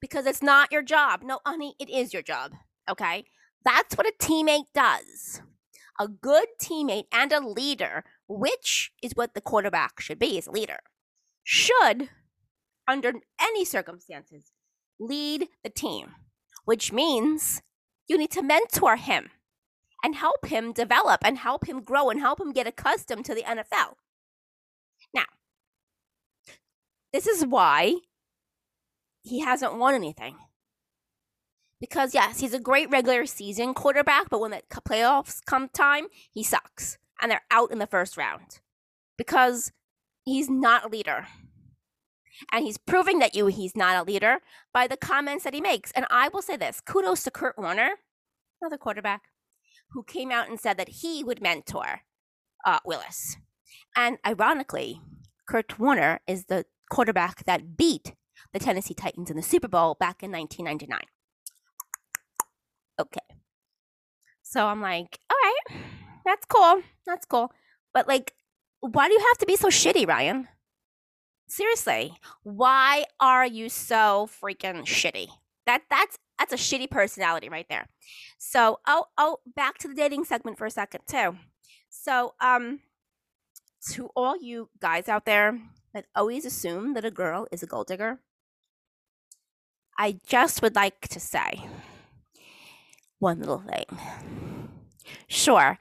because 0.00 0.26
it's 0.26 0.42
not 0.42 0.70
your 0.70 0.82
job. 0.82 1.22
No, 1.22 1.40
honey, 1.46 1.74
it 1.78 1.88
is 1.88 2.12
your 2.12 2.22
job. 2.22 2.52
Okay, 2.90 3.24
that's 3.64 3.96
what 3.96 4.06
a 4.06 4.12
teammate 4.20 4.66
does 4.74 5.40
a 5.98 6.08
good 6.08 6.48
teammate 6.60 7.06
and 7.12 7.32
a 7.32 7.46
leader, 7.46 8.04
which 8.28 8.92
is 9.02 9.12
what 9.14 9.34
the 9.34 9.40
quarterback 9.40 10.00
should 10.00 10.18
be, 10.18 10.38
is 10.38 10.46
a 10.46 10.50
leader, 10.50 10.78
should, 11.42 12.08
under 12.86 13.12
any 13.40 13.64
circumstances, 13.64 14.52
lead 14.98 15.48
the 15.62 15.70
team, 15.70 16.14
which 16.64 16.92
means 16.92 17.62
you 18.08 18.16
need 18.16 18.30
to 18.30 18.42
mentor 18.42 18.96
him 18.96 19.30
and 20.04 20.14
help 20.14 20.46
him 20.46 20.72
develop 20.72 21.20
and 21.24 21.38
help 21.38 21.68
him 21.68 21.82
grow 21.82 22.10
and 22.10 22.20
help 22.20 22.40
him 22.40 22.52
get 22.52 22.66
accustomed 22.66 23.24
to 23.24 23.34
the 23.34 23.42
NFL. 23.42 23.94
Now, 25.14 25.24
this 27.12 27.26
is 27.26 27.44
why 27.44 27.96
he 29.22 29.40
hasn't 29.40 29.76
won 29.76 29.94
anything. 29.94 30.36
Because 31.80 32.14
yes, 32.14 32.40
he's 32.40 32.54
a 32.54 32.60
great 32.60 32.90
regular 32.90 33.24
season 33.26 33.72
quarterback, 33.72 34.30
but 34.30 34.40
when 34.40 34.50
the 34.50 34.62
playoffs 34.70 35.40
come 35.44 35.68
time, 35.68 36.06
he 36.32 36.42
sucks. 36.42 36.98
And 37.20 37.30
they're 37.30 37.42
out 37.50 37.70
in 37.70 37.78
the 37.78 37.86
first 37.86 38.16
round. 38.16 38.60
Because 39.16 39.72
he's 40.24 40.48
not 40.50 40.84
a 40.84 40.88
leader. 40.88 41.26
And 42.52 42.64
he's 42.64 42.78
proving 42.78 43.18
that 43.18 43.34
you 43.34 43.46
he's 43.46 43.76
not 43.76 43.96
a 43.96 44.08
leader 44.08 44.38
by 44.72 44.86
the 44.86 44.96
comments 44.96 45.44
that 45.44 45.54
he 45.54 45.60
makes. 45.60 45.90
And 45.92 46.06
I 46.10 46.28
will 46.28 46.42
say 46.42 46.56
this 46.56 46.80
kudos 46.80 47.24
to 47.24 47.30
Kurt 47.30 47.58
Warner, 47.58 47.90
another 48.60 48.76
quarterback, 48.76 49.22
who 49.90 50.02
came 50.02 50.30
out 50.30 50.48
and 50.48 50.60
said 50.60 50.76
that 50.78 50.88
he 50.88 51.24
would 51.24 51.42
mentor 51.42 52.02
uh, 52.64 52.78
Willis. 52.84 53.36
And 53.96 54.18
ironically, 54.26 55.00
Kurt 55.48 55.78
Warner 55.78 56.20
is 56.26 56.44
the 56.44 56.66
quarterback 56.90 57.44
that 57.44 57.76
beat 57.76 58.14
the 58.52 58.58
Tennessee 58.58 58.94
Titans 58.94 59.30
in 59.30 59.36
the 59.36 59.42
Super 59.42 59.68
Bowl 59.68 59.96
back 59.98 60.22
in 60.22 60.30
1999 60.30 61.00
okay. 62.98 63.20
So 64.42 64.66
I'm 64.66 64.80
like, 64.80 65.18
all 65.30 65.36
right, 65.42 65.82
that's 66.24 66.46
cool. 66.46 66.82
That's 67.06 67.26
cool. 67.26 67.52
But 67.92 68.08
like, 68.08 68.34
why 68.80 69.08
do 69.08 69.14
you 69.14 69.20
have 69.20 69.38
to 69.38 69.46
be 69.46 69.56
so 69.56 69.68
shitty, 69.68 70.06
Ryan? 70.06 70.48
Seriously, 71.48 72.14
why 72.42 73.04
are 73.20 73.46
you 73.46 73.68
so 73.68 74.28
freaking 74.42 74.82
shitty? 74.82 75.28
That 75.66 75.82
that's 75.90 76.18
that's 76.38 76.52
a 76.52 76.56
shitty 76.56 76.90
personality 76.90 77.48
right 77.48 77.66
there. 77.68 77.88
So, 78.38 78.80
oh 78.86 79.06
oh, 79.18 79.38
back 79.54 79.78
to 79.78 79.88
the 79.88 79.94
dating 79.94 80.24
segment 80.24 80.58
for 80.58 80.66
a 80.66 80.70
second 80.70 81.00
too. 81.06 81.36
So, 81.90 82.34
um, 82.40 82.80
to 83.90 84.10
all 84.14 84.36
you 84.40 84.70
guys 84.80 85.08
out 85.08 85.24
there 85.24 85.58
that 85.94 86.06
always 86.14 86.44
assume 86.44 86.94
that 86.94 87.04
a 87.04 87.10
girl 87.10 87.46
is 87.50 87.62
a 87.62 87.66
gold 87.66 87.88
digger, 87.88 88.20
I 89.98 90.18
just 90.26 90.62
would 90.62 90.74
like 90.74 91.08
to 91.08 91.20
say 91.20 91.66
one 93.18 93.40
little 93.40 93.62
thing. 93.62 93.98
Sure. 95.26 95.78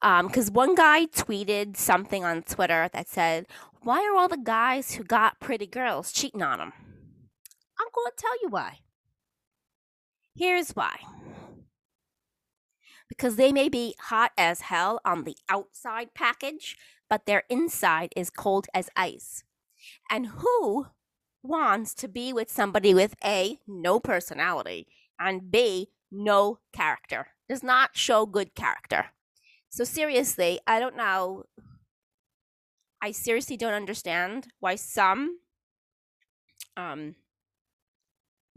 Because 0.00 0.48
um, 0.48 0.54
one 0.54 0.74
guy 0.74 1.06
tweeted 1.06 1.76
something 1.76 2.24
on 2.24 2.42
Twitter 2.42 2.88
that 2.92 3.08
said, 3.08 3.46
Why 3.82 4.06
are 4.06 4.16
all 4.16 4.28
the 4.28 4.36
guys 4.36 4.94
who 4.94 5.04
got 5.04 5.40
pretty 5.40 5.66
girls 5.66 6.12
cheating 6.12 6.42
on 6.42 6.58
them? 6.58 6.72
I'm 7.80 7.88
going 7.94 8.10
to 8.10 8.16
tell 8.16 8.42
you 8.42 8.48
why. 8.48 8.78
Here's 10.36 10.70
why. 10.70 10.98
Because 13.08 13.36
they 13.36 13.52
may 13.52 13.68
be 13.68 13.94
hot 13.98 14.32
as 14.38 14.62
hell 14.62 15.00
on 15.04 15.24
the 15.24 15.36
outside 15.48 16.14
package, 16.14 16.76
but 17.08 17.26
their 17.26 17.42
inside 17.48 18.12
is 18.14 18.30
cold 18.30 18.66
as 18.74 18.90
ice. 18.94 19.42
And 20.10 20.26
who 20.26 20.86
wants 21.42 21.94
to 21.94 22.08
be 22.08 22.32
with 22.32 22.50
somebody 22.50 22.94
with 22.94 23.14
A, 23.24 23.58
no 23.66 23.98
personality, 23.98 24.86
and 25.18 25.50
B, 25.50 25.88
no 26.10 26.58
character, 26.72 27.28
does 27.48 27.62
not 27.62 27.96
show 27.96 28.26
good 28.26 28.54
character. 28.54 29.06
So, 29.70 29.84
seriously, 29.84 30.60
I 30.66 30.80
don't 30.80 30.96
know. 30.96 31.44
I 33.02 33.12
seriously 33.12 33.56
don't 33.56 33.74
understand 33.74 34.48
why 34.60 34.76
some 34.76 35.38
um, 36.76 37.14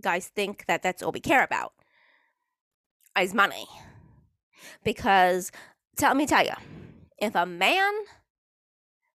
guys 0.02 0.28
think 0.28 0.66
that 0.68 0.82
that's 0.82 1.04
all 1.04 1.12
we 1.12 1.20
care 1.20 1.44
about 1.44 1.74
is 3.20 3.34
money. 3.34 3.68
Because, 4.84 5.52
tell 5.98 6.16
me, 6.16 6.26
tell 6.26 6.46
you, 6.46 6.54
if 7.18 7.36
a 7.36 7.46
man 7.46 7.94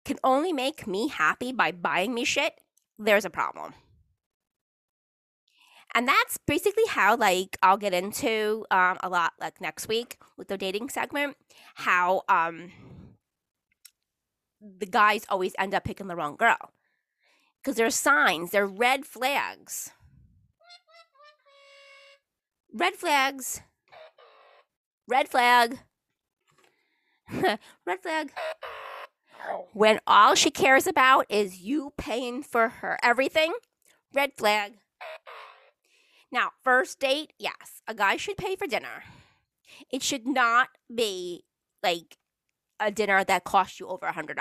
can 0.04 0.18
only 0.24 0.52
make 0.52 0.86
me 0.86 1.08
happy 1.08 1.52
by 1.52 1.72
buying 1.72 2.14
me 2.14 2.24
shit, 2.24 2.54
there's 2.98 3.24
a 3.24 3.30
problem 3.30 3.74
and 5.94 6.08
that's 6.08 6.38
basically 6.46 6.86
how 6.88 7.16
like 7.16 7.56
i'll 7.62 7.76
get 7.76 7.92
into 7.92 8.64
um, 8.70 8.98
a 9.02 9.08
lot 9.08 9.32
like 9.40 9.60
next 9.60 9.88
week 9.88 10.18
with 10.36 10.48
the 10.48 10.58
dating 10.58 10.88
segment 10.88 11.36
how 11.74 12.22
um 12.28 12.70
the 14.62 14.86
guys 14.86 15.26
always 15.28 15.54
end 15.58 15.74
up 15.74 15.84
picking 15.84 16.06
the 16.06 16.16
wrong 16.16 16.36
girl. 16.36 16.72
Because 17.60 17.76
there's 17.76 17.94
signs 17.94 18.50
they're 18.50 18.66
red 18.66 19.04
flags. 19.04 19.90
Red 22.72 22.94
flags. 22.94 23.60
Red 25.08 25.28
flag. 25.28 25.78
Red 27.86 28.00
flag. 28.02 28.32
When 29.72 30.00
all 30.06 30.34
she 30.34 30.50
cares 30.50 30.86
about 30.86 31.26
is 31.28 31.60
you 31.60 31.92
paying 31.98 32.42
for 32.42 32.68
her 32.68 32.98
everything 33.02 33.52
Red 34.14 34.32
flag. 34.34 34.74
Now, 36.32 36.52
first 36.64 36.98
date, 36.98 37.34
yes, 37.38 37.82
a 37.86 37.94
guy 37.94 38.16
should 38.16 38.38
pay 38.38 38.56
for 38.56 38.66
dinner. 38.66 39.04
It 39.90 40.02
should 40.02 40.26
not 40.26 40.68
be 40.92 41.44
like 41.82 42.16
a 42.80 42.90
dinner 42.90 43.22
that 43.22 43.44
costs 43.44 43.78
you 43.78 43.86
over 43.86 44.06
a 44.06 44.14
$100. 44.14 44.34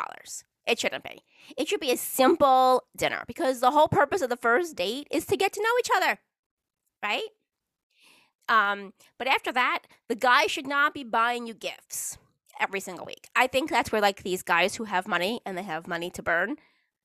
It 0.65 0.79
shouldn't 0.79 1.03
be. 1.03 1.21
It 1.57 1.67
should 1.67 1.79
be 1.79 1.91
a 1.91 1.97
simple 1.97 2.83
dinner 2.95 3.23
because 3.27 3.59
the 3.59 3.71
whole 3.71 3.87
purpose 3.87 4.21
of 4.21 4.29
the 4.29 4.37
first 4.37 4.75
date 4.75 5.07
is 5.11 5.25
to 5.25 5.35
get 5.35 5.51
to 5.53 5.61
know 5.61 5.69
each 5.79 5.89
other, 5.95 6.19
right? 7.03 7.27
Um, 8.47 8.93
but 9.17 9.27
after 9.27 9.51
that, 9.51 9.83
the 10.07 10.15
guy 10.15 10.47
should 10.47 10.67
not 10.67 10.93
be 10.93 11.03
buying 11.03 11.45
you 11.45 11.53
gifts 11.53 12.17
every 12.59 12.79
single 12.79 13.05
week. 13.05 13.27
I 13.35 13.47
think 13.47 13.69
that's 13.69 13.91
where 13.91 14.01
like 14.01 14.23
these 14.23 14.43
guys 14.43 14.75
who 14.75 14.85
have 14.85 15.07
money 15.07 15.41
and 15.45 15.57
they 15.57 15.63
have 15.63 15.87
money 15.87 16.09
to 16.11 16.23
burn, 16.23 16.57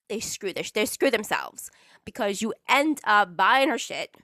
they 0.08 0.20
screw 0.20 0.52
this, 0.52 0.70
they 0.70 0.86
screw 0.86 1.10
themselves 1.10 1.70
because 2.04 2.42
you 2.42 2.52
end 2.68 3.00
up 3.04 3.36
buying 3.36 3.68
her 3.68 3.78
shit, 3.78 4.16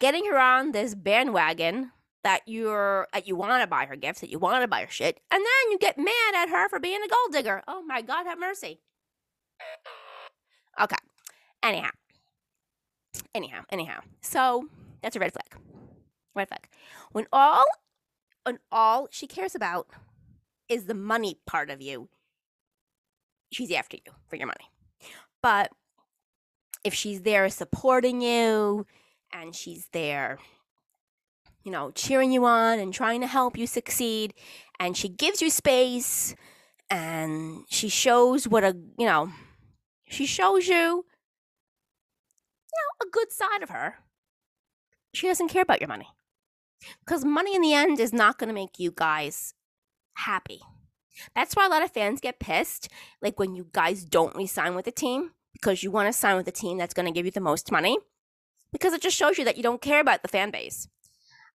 getting 0.00 0.24
her 0.26 0.38
on 0.38 0.72
this 0.72 0.94
bandwagon 0.94 1.92
that 2.24 2.42
you're 2.46 3.06
that 3.12 3.26
you 3.28 3.36
want 3.36 3.62
to 3.62 3.66
buy 3.66 3.86
her 3.86 3.96
gifts, 3.96 4.20
that 4.20 4.30
you 4.30 4.38
want 4.38 4.62
to 4.62 4.68
buy 4.68 4.82
her 4.82 4.90
shit, 4.90 5.20
and 5.30 5.40
then 5.40 5.70
you 5.70 5.78
get 5.78 5.96
mad 5.96 6.34
at 6.34 6.48
her 6.48 6.68
for 6.68 6.80
being 6.80 7.00
a 7.02 7.08
gold 7.08 7.32
digger. 7.32 7.62
Oh 7.68 7.82
my 7.82 8.02
God, 8.02 8.26
have 8.26 8.38
mercy. 8.38 8.80
Okay. 10.80 10.96
Anyhow. 11.62 11.90
Anyhow, 13.34 13.62
anyhow. 13.70 14.00
So 14.20 14.68
that's 15.02 15.16
a 15.16 15.20
red 15.20 15.32
flag. 15.32 15.62
Red 16.34 16.48
flag. 16.48 16.68
When 17.12 17.26
all 17.32 17.64
when 18.44 18.58
all 18.72 19.08
she 19.10 19.26
cares 19.26 19.54
about 19.54 19.88
is 20.68 20.86
the 20.86 20.94
money 20.94 21.38
part 21.46 21.70
of 21.70 21.82
you, 21.82 22.08
she's 23.52 23.72
after 23.72 23.96
you 23.96 24.12
for 24.28 24.36
your 24.36 24.46
money. 24.46 24.70
But 25.42 25.70
if 26.84 26.94
she's 26.94 27.22
there 27.22 27.48
supporting 27.48 28.22
you 28.22 28.86
and 29.32 29.54
she's 29.54 29.88
there 29.92 30.38
you 31.64 31.70
know, 31.70 31.90
cheering 31.90 32.32
you 32.32 32.44
on 32.44 32.78
and 32.78 32.92
trying 32.92 33.20
to 33.20 33.26
help 33.26 33.56
you 33.56 33.66
succeed. 33.66 34.34
And 34.78 34.96
she 34.96 35.08
gives 35.08 35.42
you 35.42 35.50
space 35.50 36.34
and 36.88 37.64
she 37.68 37.88
shows 37.88 38.48
what 38.48 38.64
a, 38.64 38.76
you 38.98 39.06
know, 39.06 39.30
she 40.08 40.26
shows 40.26 40.66
you, 40.66 40.74
you 40.74 41.04
know, 42.72 43.06
a 43.06 43.10
good 43.10 43.30
side 43.30 43.62
of 43.62 43.70
her. 43.70 43.96
She 45.12 45.26
doesn't 45.26 45.48
care 45.48 45.62
about 45.62 45.80
your 45.80 45.88
money. 45.88 46.08
Because 47.04 47.24
money 47.24 47.54
in 47.54 47.62
the 47.62 47.74
end 47.74 48.00
is 48.00 48.12
not 48.12 48.38
going 48.38 48.48
to 48.48 48.54
make 48.54 48.78
you 48.78 48.90
guys 48.94 49.54
happy. 50.14 50.60
That's 51.34 51.54
why 51.54 51.66
a 51.66 51.68
lot 51.68 51.82
of 51.82 51.90
fans 51.90 52.20
get 52.20 52.40
pissed, 52.40 52.88
like 53.20 53.38
when 53.38 53.54
you 53.54 53.66
guys 53.72 54.04
don't 54.04 54.34
resign 54.34 54.74
with 54.74 54.86
the 54.86 54.92
team 54.92 55.32
because 55.52 55.82
you 55.82 55.90
want 55.90 56.06
to 56.08 56.12
sign 56.12 56.36
with 56.36 56.48
a 56.48 56.52
team 56.52 56.78
that's 56.78 56.94
going 56.94 57.04
to 57.06 57.12
give 57.12 57.26
you 57.26 57.32
the 57.32 57.40
most 57.40 57.70
money. 57.70 57.98
Because 58.72 58.92
it 58.92 59.02
just 59.02 59.16
shows 59.16 59.38
you 59.38 59.44
that 59.44 59.56
you 59.56 59.62
don't 59.62 59.82
care 59.82 60.00
about 60.00 60.22
the 60.22 60.28
fan 60.28 60.50
base 60.50 60.88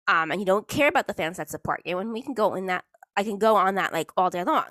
um, 0.07 0.31
and 0.31 0.41
you 0.41 0.47
don't 0.47 0.69
care 0.69 0.89
about 0.89 1.07
the 1.07 1.15
fans 1.15 1.37
that 1.37 1.51
support 1.51 1.83
you, 1.85 1.99
and 1.99 2.13
we 2.13 2.23
can 2.23 2.35
go 2.35 2.55
in 2.55 2.67
that, 2.67 2.85
I 3.17 3.23
can 3.23 3.39
go 3.39 3.57
on 3.57 3.75
that 3.77 3.93
like 3.93 4.11
all 4.17 4.31
day 4.31 4.45
long, 4.45 4.67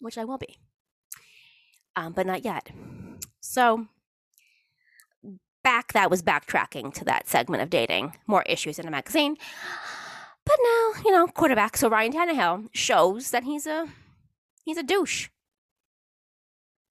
which 0.00 0.18
I 0.18 0.24
will 0.24 0.38
be, 0.38 0.58
um, 1.96 2.12
but 2.12 2.26
not 2.26 2.44
yet. 2.44 2.70
So 3.40 3.86
back, 5.62 5.92
that 5.92 6.10
was 6.10 6.22
backtracking 6.22 6.94
to 6.94 7.04
that 7.04 7.28
segment 7.28 7.62
of 7.62 7.70
dating, 7.70 8.14
more 8.26 8.42
issues 8.42 8.78
in 8.78 8.88
a 8.88 8.90
magazine. 8.90 9.36
But 10.44 10.56
now, 10.64 10.92
you 11.04 11.12
know, 11.12 11.26
quarterback. 11.26 11.76
So 11.76 11.90
Ryan 11.90 12.12
Tannehill 12.12 12.68
shows 12.72 13.30
that 13.32 13.44
he's 13.44 13.66
a 13.66 13.86
he's 14.64 14.78
a 14.78 14.82
douche. 14.82 15.28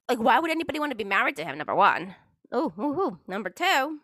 Like, 0.07 0.19
why 0.19 0.39
would 0.39 0.51
anybody 0.51 0.79
want 0.79 0.91
to 0.91 0.95
be 0.95 1.03
married 1.03 1.35
to 1.37 1.43
him? 1.43 1.57
Number 1.57 1.75
one. 1.75 2.15
Oh, 2.51 2.71
ooh, 2.79 3.01
ooh. 3.01 3.19
number 3.27 3.49
two. 3.49 3.99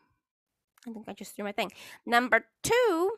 I 0.88 0.92
think 0.92 1.06
I 1.08 1.14
just 1.14 1.36
threw 1.36 1.46
my 1.46 1.52
thing. 1.52 1.72
Number 2.06 2.46
two, 2.62 3.14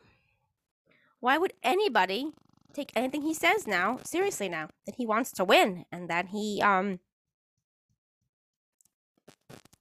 why 1.20 1.38
would 1.38 1.52
anybody 1.62 2.32
take 2.72 2.92
anything 2.94 3.22
he 3.22 3.32
says 3.32 3.66
now 3.66 3.98
seriously 4.04 4.48
now 4.48 4.68
that 4.84 4.96
he 4.96 5.06
wants 5.06 5.32
to 5.32 5.44
win 5.44 5.86
and 5.90 6.10
that 6.10 6.26
he 6.26 6.60
um 6.62 7.00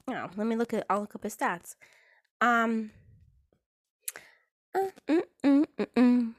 you 0.07 0.13
know 0.13 0.29
let 0.37 0.47
me 0.47 0.55
look 0.55 0.73
at 0.73 0.85
i'll 0.89 1.01
look 1.01 1.15
up 1.15 1.23
his 1.23 1.35
stats. 1.35 1.75
Um 2.39 2.91
uh, 4.73 4.87
mm, 5.07 5.23
mm, 5.43 5.65
mm, 5.77 6.33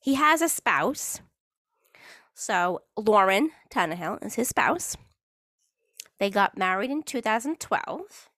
he 0.00 0.14
has 0.14 0.42
a 0.42 0.48
spouse. 0.48 1.20
So 2.34 2.82
lauren 2.96 3.50
tannehill 3.70 4.24
is 4.24 4.34
his 4.34 4.48
spouse. 4.48 4.96
They 6.18 6.30
got 6.30 6.58
married 6.58 6.90
in 6.90 7.02
2012 7.02 8.28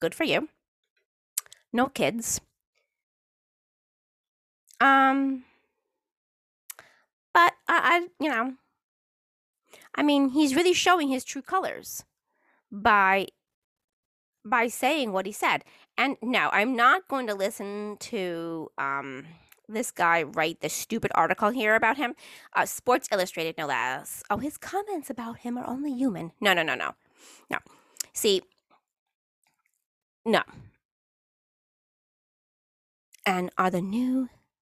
good 0.00 0.14
for 0.14 0.24
you 0.24 0.48
no 1.76 1.86
kids. 1.86 2.40
Um, 4.80 5.44
but 7.32 7.52
I, 7.68 8.08
I, 8.08 8.08
you 8.20 8.28
know, 8.30 8.54
I 9.94 10.02
mean, 10.02 10.30
he's 10.30 10.54
really 10.54 10.74
showing 10.74 11.08
his 11.08 11.24
true 11.24 11.42
colors 11.42 12.04
by 12.70 13.28
by 14.44 14.68
saying 14.68 15.12
what 15.12 15.26
he 15.26 15.32
said. 15.32 15.64
And 15.98 16.16
no, 16.22 16.50
I'm 16.52 16.76
not 16.76 17.08
going 17.08 17.26
to 17.26 17.34
listen 17.34 17.96
to 18.00 18.70
um 18.78 19.26
this 19.68 19.90
guy 19.90 20.22
write 20.22 20.60
this 20.60 20.72
stupid 20.72 21.10
article 21.14 21.50
here 21.50 21.74
about 21.74 21.96
him. 21.96 22.14
Uh, 22.54 22.64
Sports 22.66 23.08
Illustrated, 23.10 23.58
no 23.58 23.66
less. 23.66 24.22
Oh, 24.30 24.36
his 24.38 24.56
comments 24.56 25.10
about 25.10 25.38
him 25.38 25.58
are 25.58 25.66
only 25.66 25.92
human. 25.92 26.32
No, 26.40 26.52
no, 26.54 26.62
no, 26.62 26.76
no, 26.76 26.94
no. 27.50 27.58
See, 28.12 28.42
no, 30.24 30.42
and 33.26 33.50
are 33.58 33.70
the 33.70 33.82
new 33.82 34.28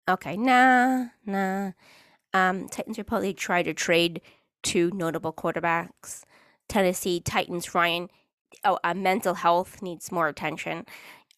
okay 0.08 0.36
nah 0.36 1.06
nah. 1.26 1.72
Um, 2.32 2.68
titans 2.68 2.98
reportedly 2.98 3.36
tried 3.36 3.64
to 3.64 3.74
trade 3.74 4.20
two 4.62 4.90
notable 4.92 5.32
quarterbacks. 5.32 6.22
Tennessee 6.68 7.20
titans 7.20 7.74
ryan 7.74 8.08
oh 8.64 8.78
uh, 8.84 8.94
mental 8.94 9.34
health 9.34 9.82
needs 9.82 10.12
more 10.12 10.28
attention. 10.28 10.86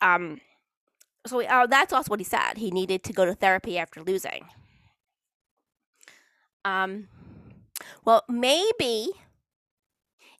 Um, 0.00 0.40
so 1.26 1.42
uh, 1.44 1.66
that's 1.66 1.92
also 1.92 2.10
what 2.10 2.20
he 2.20 2.24
said. 2.24 2.58
He 2.58 2.70
needed 2.70 3.02
to 3.04 3.12
go 3.12 3.24
to 3.24 3.34
therapy 3.34 3.78
after 3.78 4.02
losing. 4.02 4.46
Um, 6.64 7.08
well 8.04 8.24
maybe 8.28 9.10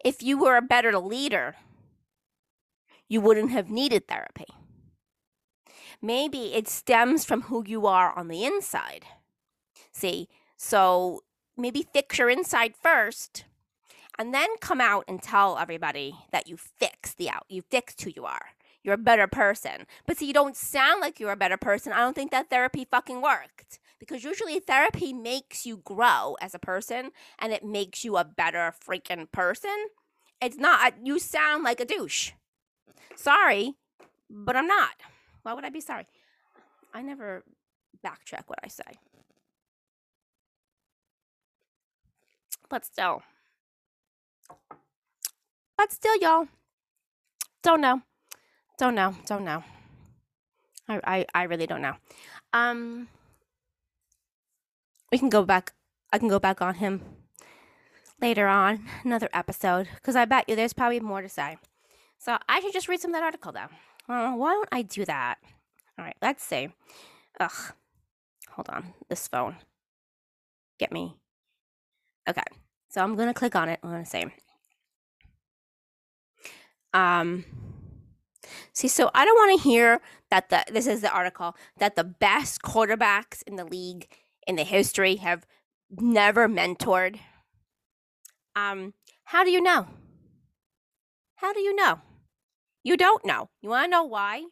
if 0.04 0.22
you 0.22 0.38
were 0.38 0.56
a 0.56 0.62
better 0.62 0.96
leader 0.98 1.56
you 3.08 3.20
wouldn't 3.20 3.50
have 3.50 3.70
needed 3.70 4.06
therapy 4.08 4.46
maybe 6.02 6.54
it 6.54 6.68
stems 6.68 7.24
from 7.24 7.42
who 7.42 7.64
you 7.66 7.86
are 7.86 8.16
on 8.16 8.28
the 8.28 8.44
inside. 8.44 9.04
See, 9.92 10.28
so 10.56 11.22
maybe 11.56 11.86
fix 11.92 12.18
your 12.18 12.30
inside 12.30 12.74
first 12.76 13.44
and 14.18 14.34
then 14.34 14.48
come 14.60 14.80
out 14.80 15.04
and 15.06 15.22
tell 15.22 15.58
everybody 15.58 16.14
that 16.32 16.48
you 16.48 16.56
fixed 16.56 17.18
the 17.18 17.30
out, 17.30 17.46
you 17.48 17.62
fixed 17.62 18.02
who 18.02 18.10
you 18.14 18.24
are. 18.24 18.50
You're 18.82 18.94
a 18.94 18.98
better 18.98 19.26
person. 19.26 19.86
But 20.06 20.18
see, 20.18 20.26
you 20.26 20.32
don't 20.32 20.56
sound 20.56 21.00
like 21.00 21.20
you're 21.20 21.32
a 21.32 21.36
better 21.36 21.56
person. 21.56 21.92
I 21.92 21.98
don't 21.98 22.14
think 22.14 22.30
that 22.30 22.48
therapy 22.48 22.86
fucking 22.90 23.20
worked. 23.20 23.78
Because 23.98 24.24
usually 24.24 24.60
therapy 24.60 25.12
makes 25.12 25.66
you 25.66 25.78
grow 25.78 26.36
as 26.40 26.54
a 26.54 26.60
person 26.60 27.10
and 27.38 27.52
it 27.52 27.64
makes 27.64 28.04
you 28.04 28.16
a 28.16 28.24
better 28.24 28.72
freaking 28.86 29.30
person. 29.30 29.88
It's 30.40 30.56
not, 30.56 30.94
you 31.04 31.18
sound 31.18 31.64
like 31.64 31.80
a 31.80 31.84
douche. 31.84 32.32
Sorry, 33.16 33.74
but 34.30 34.54
I'm 34.54 34.68
not. 34.68 34.94
Why 35.48 35.54
would 35.54 35.64
I 35.64 35.70
be 35.70 35.80
sorry? 35.80 36.04
I 36.92 37.00
never 37.00 37.42
backtrack 38.04 38.42
what 38.48 38.58
I 38.62 38.68
say. 38.68 38.98
But 42.68 42.84
still. 42.84 43.22
But 45.78 45.90
still, 45.90 46.18
y'all. 46.20 46.48
Don't 47.62 47.80
know. 47.80 48.02
Don't 48.76 48.94
know. 48.94 49.14
Don't 49.24 49.46
know. 49.46 49.64
I, 50.86 51.00
I, 51.02 51.26
I 51.34 51.42
really 51.44 51.66
don't 51.66 51.80
know. 51.80 51.94
Um 52.52 53.08
we 55.10 55.16
can 55.16 55.30
go 55.30 55.44
back 55.46 55.72
I 56.12 56.18
can 56.18 56.28
go 56.28 56.38
back 56.38 56.60
on 56.60 56.74
him 56.74 57.00
later 58.20 58.48
on, 58.48 58.84
another 59.02 59.30
episode, 59.32 59.88
because 59.94 60.14
I 60.14 60.26
bet 60.26 60.46
you 60.46 60.56
there's 60.56 60.74
probably 60.74 61.00
more 61.00 61.22
to 61.22 61.28
say. 61.30 61.56
So 62.18 62.36
I 62.50 62.60
should 62.60 62.74
just 62.74 62.86
read 62.86 63.00
some 63.00 63.12
of 63.12 63.14
that 63.14 63.24
article 63.24 63.52
though. 63.52 63.68
Why 64.08 64.52
don't 64.52 64.68
I 64.72 64.82
do 64.82 65.04
that? 65.04 65.38
All 65.98 66.04
right, 66.04 66.16
let's 66.22 66.42
see. 66.42 66.70
Ugh. 67.38 67.72
Hold 68.50 68.68
on. 68.70 68.94
This 69.08 69.28
phone. 69.28 69.56
Get 70.78 70.92
me. 70.92 71.14
Okay. 72.28 72.42
So 72.88 73.02
I'm 73.02 73.16
going 73.16 73.28
to 73.28 73.34
click 73.34 73.54
on 73.54 73.68
it. 73.68 73.78
I'm 73.82 73.90
going 73.90 74.02
to 74.02 74.08
say. 74.08 74.26
Um, 76.94 77.44
see, 78.72 78.88
so 78.88 79.10
I 79.14 79.24
don't 79.24 79.36
want 79.36 79.60
to 79.60 79.68
hear 79.68 80.00
that 80.30 80.48
the, 80.48 80.64
this 80.72 80.86
is 80.86 81.02
the 81.02 81.12
article, 81.12 81.54
that 81.78 81.96
the 81.96 82.04
best 82.04 82.62
quarterbacks 82.62 83.42
in 83.46 83.56
the 83.56 83.64
league 83.64 84.08
in 84.46 84.56
the 84.56 84.64
history 84.64 85.16
have 85.16 85.46
never 85.90 86.48
mentored. 86.48 87.18
Um, 88.56 88.94
how 89.24 89.44
do 89.44 89.50
you 89.50 89.60
know? 89.60 89.86
How 91.36 91.52
do 91.52 91.60
you 91.60 91.76
know? 91.76 92.00
You 92.88 92.96
don't 92.96 93.22
know. 93.26 93.50
You 93.60 93.68
want 93.68 93.84
to 93.84 93.90
know 93.90 94.04
why? 94.04 94.44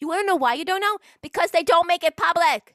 you 0.00 0.08
want 0.08 0.22
to 0.22 0.26
know 0.26 0.34
why 0.34 0.54
you 0.54 0.64
don't 0.64 0.80
know? 0.80 0.98
Because 1.22 1.52
they 1.52 1.62
don't 1.62 1.86
make 1.86 2.02
it 2.02 2.16
public. 2.16 2.74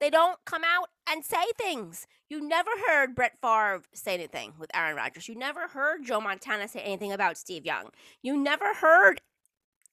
They 0.00 0.10
don't 0.10 0.36
come 0.44 0.64
out 0.66 0.90
and 1.08 1.24
say 1.24 1.42
things. 1.56 2.06
You 2.28 2.46
never 2.46 2.68
heard 2.86 3.14
Brett 3.14 3.38
Favre 3.40 3.84
say 3.94 4.12
anything 4.12 4.52
with 4.58 4.70
Aaron 4.74 4.96
Rodgers. 4.96 5.26
You 5.26 5.34
never 5.34 5.66
heard 5.66 6.04
Joe 6.04 6.20
Montana 6.20 6.68
say 6.68 6.80
anything 6.80 7.10
about 7.10 7.38
Steve 7.38 7.64
Young. 7.64 7.88
You 8.22 8.36
never 8.36 8.74
heard, 8.74 9.22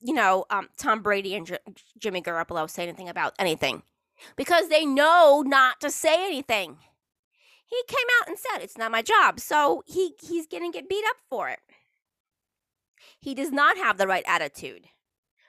you 0.02 0.14
know, 0.14 0.44
um, 0.50 0.68
Tom 0.78 1.02
Brady 1.02 1.34
and 1.34 1.48
J- 1.48 1.60
Jimmy 1.98 2.22
Garoppolo 2.22 2.70
say 2.70 2.84
anything 2.84 3.08
about 3.08 3.36
anything 3.40 3.84
because 4.36 4.68
they 4.68 4.86
know 4.86 5.46
not 5.48 5.80
to 5.80 5.92
say 5.92 6.26
anything. 6.26 6.80
He 7.72 7.82
came 7.88 8.08
out 8.20 8.28
and 8.28 8.38
said, 8.38 8.60
"It's 8.62 8.78
not 8.78 8.92
my 8.92 9.02
job," 9.02 9.40
so 9.40 9.82
he 9.88 10.14
he's 10.22 10.46
to 10.46 10.72
get 10.72 10.90
beat 10.90 11.06
up 11.08 11.18
for 11.30 11.48
it. 11.48 11.62
He 13.18 13.34
does 13.34 13.52
not 13.52 13.78
have 13.78 13.98
the 13.98 14.08
right 14.08 14.26
attitude 14.28 14.90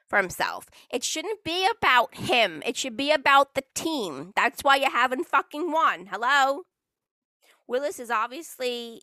for 0.09 0.19
himself. 0.19 0.67
It 0.91 1.03
shouldn't 1.03 1.43
be 1.43 1.67
about 1.67 2.15
him. 2.15 2.63
It 2.65 2.77
should 2.77 2.97
be 2.97 3.11
about 3.11 3.55
the 3.55 3.65
team. 3.75 4.33
That's 4.37 4.63
why 4.63 4.77
you 4.77 4.91
haven't 4.91 5.27
fucking 5.27 5.73
won. 5.73 6.07
Hello? 6.07 6.63
Willis 7.67 7.99
is 7.99 8.11
obviously 8.11 9.03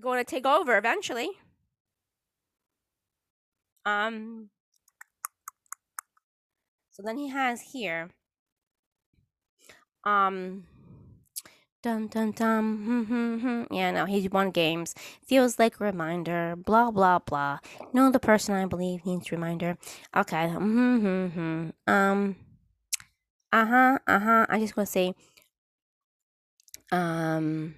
going 0.00 0.18
to 0.18 0.28
take 0.28 0.46
over 0.46 0.76
eventually. 0.76 1.30
Um 3.84 4.50
so 6.90 7.02
then 7.02 7.16
he 7.16 7.28
has 7.28 7.60
here 7.72 8.10
um 10.04 10.64
Dun 11.82 12.08
dun 12.08 12.32
dun. 12.32 13.66
yeah, 13.70 13.90
no, 13.90 14.04
he 14.04 14.28
won 14.28 14.50
games. 14.50 14.94
Feels 15.24 15.58
like 15.58 15.80
reminder. 15.80 16.54
Blah 16.56 16.90
blah 16.90 17.20
blah. 17.20 17.58
No, 17.94 18.10
the 18.10 18.20
person 18.20 18.54
I 18.54 18.66
believe 18.66 19.06
needs 19.06 19.32
reminder. 19.32 19.78
Okay. 20.14 20.48
Mm-hmm. 20.48 21.70
Um. 21.86 22.36
Uh 23.50 23.64
huh. 23.64 23.98
Uh 24.06 24.18
huh. 24.18 24.46
I 24.50 24.58
just 24.58 24.76
want 24.76 24.88
to 24.88 24.92
say. 24.92 25.14
Um. 26.92 27.76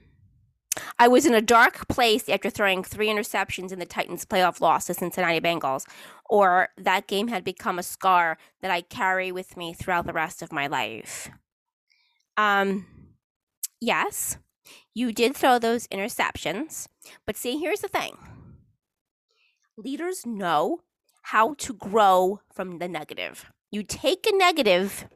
I 0.98 1.06
was 1.06 1.24
in 1.24 1.34
a 1.34 1.42
dark 1.42 1.86
place 1.86 2.28
after 2.28 2.50
throwing 2.50 2.82
three 2.82 3.08
interceptions 3.08 3.70
in 3.72 3.78
the 3.78 3.86
Titans' 3.86 4.24
playoff 4.24 4.60
loss 4.60 4.86
to 4.86 4.94
Cincinnati 4.94 5.40
Bengals, 5.40 5.86
or 6.28 6.70
that 6.76 7.06
game 7.06 7.28
had 7.28 7.44
become 7.44 7.78
a 7.78 7.82
scar 7.84 8.36
that 8.62 8.70
I 8.70 8.80
carry 8.80 9.30
with 9.30 9.56
me 9.56 9.74
throughout 9.74 10.06
the 10.06 10.12
rest 10.12 10.42
of 10.42 10.50
my 10.50 10.66
life. 10.66 11.30
Um 12.36 12.86
yes, 13.82 14.38
you 14.94 15.12
did 15.12 15.36
throw 15.36 15.58
those 15.58 15.86
interceptions. 15.88 16.86
But 17.26 17.36
see, 17.36 17.58
here's 17.58 17.80
the 17.80 17.88
thing 17.88 18.16
leaders 19.76 20.24
know 20.24 20.80
how 21.22 21.54
to 21.54 21.74
grow 21.74 22.40
from 22.54 22.78
the 22.78 22.88
negative. 22.88 23.46
You 23.70 23.82
take 23.82 24.26
a 24.26 24.36
negative 24.36 25.08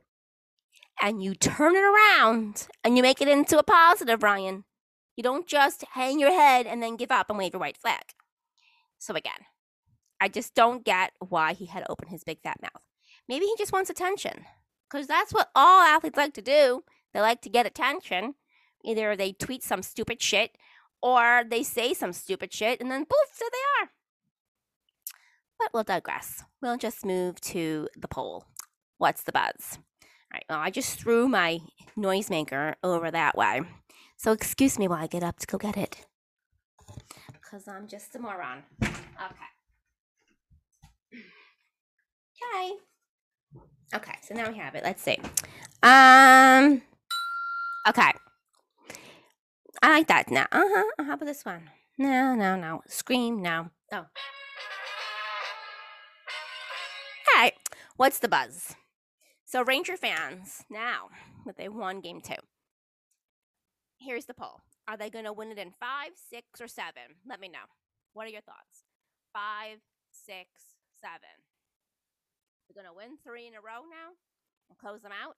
and 1.01 1.23
you 1.23 1.35
turn 1.35 1.77
it 1.77 1.85
around 1.85 2.69
and 2.83 2.97
you 2.97 3.03
make 3.03 3.21
it 3.21 3.29
into 3.29 3.59
a 3.59 3.63
positive, 3.63 4.23
Ryan. 4.23 4.65
You 5.17 5.23
don't 5.23 5.47
just 5.47 5.85
hang 5.93 6.19
your 6.19 6.33
head 6.33 6.67
and 6.67 6.83
then 6.83 6.97
give 6.97 7.11
up 7.11 7.29
and 7.29 7.39
wave 7.39 7.53
your 7.53 7.61
white 7.61 7.77
flag. 7.77 8.03
So, 8.99 9.15
again, 9.15 9.47
I 10.21 10.29
just 10.29 10.55
don't 10.55 10.85
get 10.85 11.13
why 11.21 11.53
he 11.53 11.67
had 11.67 11.81
to 11.81 11.91
open 11.91 12.09
his 12.09 12.25
big 12.25 12.41
fat 12.43 12.61
mouth. 12.63 12.83
Maybe 13.29 13.45
he 13.45 13.55
just 13.59 13.73
wants 13.73 13.91
attention 13.91 14.45
because 14.91 15.07
that's 15.07 15.33
what 15.33 15.51
all 15.55 15.83
athletes 15.83 16.17
like 16.17 16.35
to 16.35 16.43
do. 16.43 16.85
They 17.13 17.21
like 17.21 17.43
to 17.43 17.51
get 17.51 17.67
attention. 17.67 18.35
Either 18.85 19.17
they 19.17 19.33
tweet 19.33 19.63
some 19.63 19.83
stupid 19.83 20.23
shit 20.23 20.57
or 21.03 21.45
they 21.49 21.63
say 21.63 21.95
some 21.95 22.13
stupid 22.13 22.53
shit 22.53 22.81
and 22.81 22.91
then 22.91 23.05
poof, 23.05 23.39
there 23.39 23.49
they 23.51 23.85
are. 23.85 23.91
But 25.59 25.71
we'll 25.73 25.85
digress. 25.85 26.45
We'll 26.61 26.77
just 26.77 27.05
move 27.05 27.41
to 27.43 27.89
the 27.97 28.09
poll. 28.09 28.45
What's 28.99 29.23
the 29.23 29.33
buzz? 29.33 29.79
All 30.03 30.09
right, 30.33 30.45
well, 30.49 30.59
I 30.59 30.71
just 30.71 30.99
threw 30.99 31.29
my 31.29 31.61
noisemaker 31.97 32.75
over 32.83 33.11
that 33.11 33.37
way. 33.37 33.63
So 34.17 34.33
excuse 34.33 34.79
me 34.79 34.89
while 34.89 35.03
I 35.03 35.07
get 35.07 35.23
up 35.23 35.39
to 35.39 35.47
go 35.47 35.59
get 35.59 35.77
it. 35.77 36.07
Because 37.33 37.69
I'm 37.69 37.87
just 37.87 38.15
a 38.17 38.19
moron. 38.19 38.63
Okay. 38.83 38.93
Okay. 42.55 42.73
Okay, 43.95 44.13
so 44.23 44.35
now 44.35 44.49
we 44.51 44.59
have 44.59 44.75
it. 44.75 44.85
Let's 44.85 45.03
see. 45.03 45.17
Um. 45.83 46.83
Okay. 47.89 48.13
I 49.83 49.91
like 49.91 50.09
that. 50.09 50.31
Now, 50.31 50.47
uh 50.53 50.65
huh. 50.65 51.05
How 51.05 51.15
about 51.15 51.27
this 51.27 51.45
one? 51.45 51.71
No, 51.99 52.35
no, 52.35 52.57
no. 52.57 52.83
Scream, 52.87 53.43
no. 53.43 53.71
Oh. 53.93 54.07
Hey, 57.35 57.53
what's 57.97 58.19
the 58.19 58.29
buzz? 58.29 58.75
So, 59.45 59.63
Ranger 59.63 59.97
fans, 59.97 60.65
now 60.71 61.09
that 61.45 61.57
they 61.57 61.69
won 61.69 62.01
game 62.01 62.21
two, 62.21 62.41
here's 63.99 64.27
the 64.27 64.35
poll. 64.35 64.61
Are 64.89 64.97
they 64.97 65.11
going 65.11 65.25
to 65.25 65.33
win 65.33 65.51
it 65.51 65.59
in 65.59 65.73
five, 65.79 66.13
six, 66.15 66.61
or 66.61 66.69
seven? 66.69 67.21
Let 67.29 67.41
me 67.41 67.49
know. 67.49 67.67
What 68.13 68.27
are 68.27 68.31
your 68.31 68.43
thoughts? 68.43 68.85
Five, 69.33 69.79
six, 70.13 70.49
seven. 71.01 71.37
They're 72.67 72.81
going 72.83 72.91
to 72.91 72.97
win 72.97 73.19
three 73.23 73.47
in 73.47 73.55
a 73.55 73.63
row 73.63 73.87
now 73.87 74.15
and 74.69 74.79
close 74.79 75.03
them 75.03 75.13
out. 75.13 75.37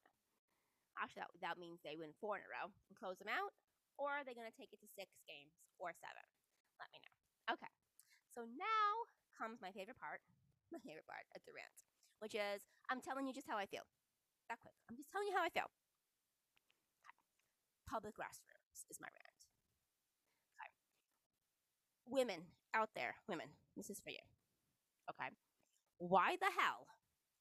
Actually, 1.01 1.29
that, 1.40 1.55
that 1.55 1.61
means 1.61 1.81
they 1.83 1.96
win 1.98 2.16
four 2.20 2.37
in 2.37 2.42
a 2.42 2.51
row 2.51 2.70
and 2.88 2.98
close 2.98 3.18
them 3.18 3.31
out 3.31 3.53
or 3.99 4.15
are 4.15 4.25
they 4.25 4.33
going 4.33 4.49
to 4.49 4.55
take 4.55 4.71
it 4.71 4.81
to 4.81 4.89
six 4.89 5.11
games 5.27 5.59
or 5.77 5.91
seven? 5.91 6.25
Let 6.79 6.89
me 6.95 7.03
know. 7.03 7.59
Okay. 7.59 7.71
So 8.31 8.47
now 8.55 8.89
comes 9.35 9.59
my 9.59 9.75
favorite 9.75 9.99
part, 9.99 10.23
my 10.71 10.79
favorite 10.81 11.07
part 11.11 11.27
at 11.35 11.43
the 11.43 11.53
rant, 11.53 11.75
which 12.23 12.39
is 12.39 12.63
I'm 12.89 13.03
telling 13.03 13.27
you 13.27 13.35
just 13.35 13.51
how 13.51 13.59
I 13.59 13.67
feel. 13.67 13.85
That 14.47 14.63
quick. 14.63 14.79
I'm 14.89 14.97
just 14.97 15.11
telling 15.11 15.29
you 15.29 15.37
how 15.37 15.45
I 15.45 15.53
feel. 15.53 15.69
Okay. 17.03 17.19
Public 17.91 18.17
restrooms 18.17 18.87
is 18.89 19.03
my 19.03 19.11
rant. 19.11 19.41
Okay. 20.57 20.71
Women 22.07 22.55
out 22.73 22.95
there, 22.95 23.19
women, 23.27 23.59
this 23.77 23.91
is 23.91 24.01
for 24.01 24.15
you. 24.15 24.23
Okay. 25.11 25.35
Why 25.99 26.39
the 26.39 26.55
hell 26.55 26.87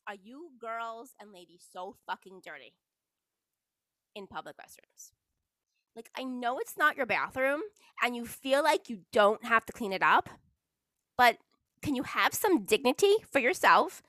are 0.08 0.16
you 0.16 0.52
girls 0.60 1.14
and 1.20 1.32
ladies 1.32 1.68
so 1.72 1.96
fucking 2.08 2.42
dirty 2.44 2.74
in 4.16 4.26
public 4.26 4.56
restrooms? 4.58 5.12
Like, 5.98 6.12
I 6.16 6.26
know 6.26 6.60
it's 6.60 6.78
not 6.78 6.96
your 6.96 7.08
bathroom 7.08 7.62
and 8.04 8.16
you 8.16 8.28
feel 8.28 8.64
like 8.64 8.88
you 8.88 9.00
don't 9.12 9.44
have 9.44 9.66
to 9.66 9.74
clean 9.74 9.92
it 9.92 10.04
up, 10.04 10.30
but 11.18 11.38
can 11.82 11.96
you 11.96 12.04
have 12.04 12.36
some 12.36 12.66
dignity 12.66 13.16
for 13.32 13.40
yourself 13.40 14.04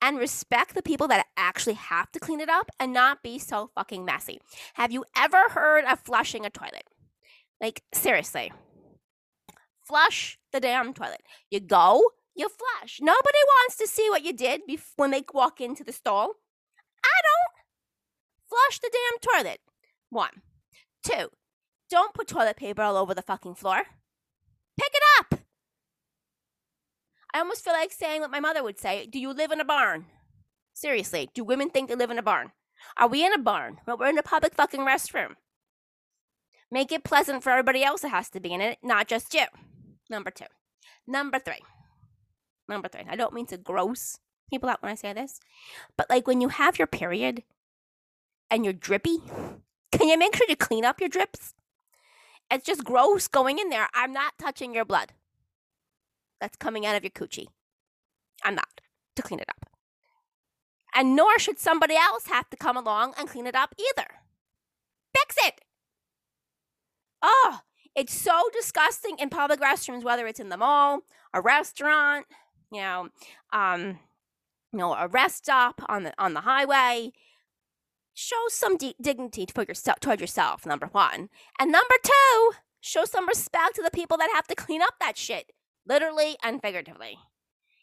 and 0.00 0.18
respect 0.18 0.76
the 0.76 0.82
people 0.82 1.08
that 1.08 1.26
actually 1.36 1.74
have 1.74 2.12
to 2.12 2.20
clean 2.20 2.38
it 2.38 2.48
up 2.48 2.70
and 2.78 2.92
not 2.92 3.24
be 3.24 3.40
so 3.40 3.72
fucking 3.74 4.04
messy? 4.04 4.40
Have 4.74 4.92
you 4.92 5.04
ever 5.16 5.48
heard 5.48 5.84
of 5.84 5.98
flushing 5.98 6.46
a 6.46 6.50
toilet? 6.50 6.84
Like, 7.60 7.82
seriously. 7.92 8.52
Flush 9.84 10.38
the 10.52 10.60
damn 10.60 10.94
toilet. 10.94 11.22
You 11.50 11.58
go, 11.58 12.04
you 12.36 12.48
flush. 12.48 13.00
Nobody 13.00 13.38
wants 13.48 13.76
to 13.78 13.88
see 13.88 14.08
what 14.08 14.24
you 14.24 14.32
did 14.32 14.60
when 14.94 15.10
they 15.10 15.24
walk 15.34 15.60
into 15.60 15.82
the 15.82 15.92
stall. 15.92 16.34
I 17.04 17.18
don't. 17.24 18.48
Flush 18.48 18.78
the 18.78 18.92
damn 18.92 19.42
toilet. 19.42 19.58
One. 20.08 20.42
Two, 21.02 21.30
don't 21.90 22.14
put 22.14 22.28
toilet 22.28 22.56
paper 22.56 22.82
all 22.82 22.96
over 22.96 23.14
the 23.14 23.22
fucking 23.22 23.56
floor. 23.56 23.82
Pick 24.78 24.92
it 24.92 25.02
up. 25.18 25.40
I 27.34 27.38
almost 27.38 27.64
feel 27.64 27.72
like 27.72 27.92
saying 27.92 28.20
what 28.20 28.30
my 28.30 28.40
mother 28.40 28.62
would 28.62 28.78
say 28.78 29.06
Do 29.06 29.18
you 29.18 29.32
live 29.32 29.52
in 29.52 29.60
a 29.60 29.64
barn? 29.64 30.06
Seriously, 30.74 31.28
do 31.34 31.44
women 31.44 31.70
think 31.70 31.88
they 31.88 31.94
live 31.94 32.10
in 32.10 32.18
a 32.18 32.22
barn? 32.22 32.52
Are 32.96 33.08
we 33.08 33.24
in 33.24 33.32
a 33.32 33.38
barn? 33.38 33.78
Well, 33.86 33.96
we're 33.98 34.08
in 34.08 34.18
a 34.18 34.22
public 34.22 34.54
fucking 34.54 34.80
restroom. 34.80 35.34
Make 36.70 36.90
it 36.90 37.04
pleasant 37.04 37.42
for 37.42 37.50
everybody 37.50 37.84
else 37.84 38.00
that 38.00 38.08
has 38.08 38.30
to 38.30 38.40
be 38.40 38.52
in 38.52 38.60
it, 38.60 38.78
not 38.82 39.06
just 39.06 39.34
you. 39.34 39.44
Number 40.08 40.30
two. 40.30 40.46
Number 41.06 41.38
three. 41.38 41.60
Number 42.68 42.88
three. 42.88 43.04
I 43.08 43.16
don't 43.16 43.34
mean 43.34 43.46
to 43.46 43.58
gross 43.58 44.18
people 44.48 44.68
out 44.68 44.82
when 44.82 44.92
I 44.92 44.94
say 44.94 45.12
this, 45.12 45.40
but 45.96 46.08
like 46.08 46.26
when 46.26 46.40
you 46.40 46.48
have 46.48 46.78
your 46.78 46.86
period 46.86 47.42
and 48.50 48.64
you're 48.64 48.72
drippy 48.72 49.18
can 49.92 50.08
you 50.08 50.18
make 50.18 50.34
sure 50.34 50.46
to 50.46 50.56
clean 50.56 50.84
up 50.84 51.00
your 51.00 51.08
drips? 51.08 51.54
It's 52.50 52.66
just 52.66 52.84
gross 52.84 53.28
going 53.28 53.58
in 53.58 53.68
there. 53.68 53.88
I'm 53.94 54.12
not 54.12 54.34
touching 54.38 54.74
your 54.74 54.84
blood 54.84 55.12
that's 56.40 56.56
coming 56.56 56.84
out 56.84 56.96
of 56.96 57.04
your 57.04 57.10
coochie. 57.10 57.46
I'm 58.44 58.54
not 58.54 58.80
to 59.16 59.22
clean 59.22 59.40
it 59.40 59.48
up. 59.48 59.66
And 60.94 61.16
nor 61.16 61.38
should 61.38 61.58
somebody 61.58 61.94
else 61.94 62.26
have 62.26 62.50
to 62.50 62.56
come 62.56 62.76
along 62.76 63.14
and 63.16 63.28
clean 63.28 63.46
it 63.46 63.54
up 63.54 63.74
either. 63.78 64.08
Fix 65.16 65.36
it. 65.38 65.60
Oh, 67.22 67.60
it's 67.94 68.12
so 68.12 68.42
disgusting 68.52 69.16
in 69.18 69.30
public 69.30 69.60
restrooms, 69.60 70.02
whether 70.02 70.26
it's 70.26 70.40
in 70.40 70.48
the 70.48 70.56
mall, 70.56 71.00
a 71.32 71.40
restaurant, 71.40 72.26
you 72.70 72.80
know, 72.80 73.08
um, 73.52 73.98
you 74.72 74.78
know, 74.78 74.94
a 74.94 75.06
rest 75.08 75.38
stop 75.38 75.80
on 75.88 76.02
the 76.02 76.12
on 76.18 76.34
the 76.34 76.40
highway 76.40 77.12
show 78.14 78.44
some 78.48 78.76
dignity 78.76 79.46
for 79.52 79.64
yourself 79.64 80.00
toward 80.00 80.20
yourself 80.20 80.66
number 80.66 80.86
one 80.86 81.28
and 81.58 81.72
number 81.72 81.94
two 82.02 82.52
Show 82.84 83.04
some 83.04 83.28
respect 83.28 83.76
to 83.76 83.82
the 83.82 83.92
people 83.92 84.18
that 84.18 84.30
have 84.34 84.48
to 84.48 84.56
clean 84.56 84.82
up 84.82 84.94
that 84.98 85.16
shit, 85.16 85.52
literally 85.86 86.36
and 86.42 86.60
figuratively. 86.60 87.16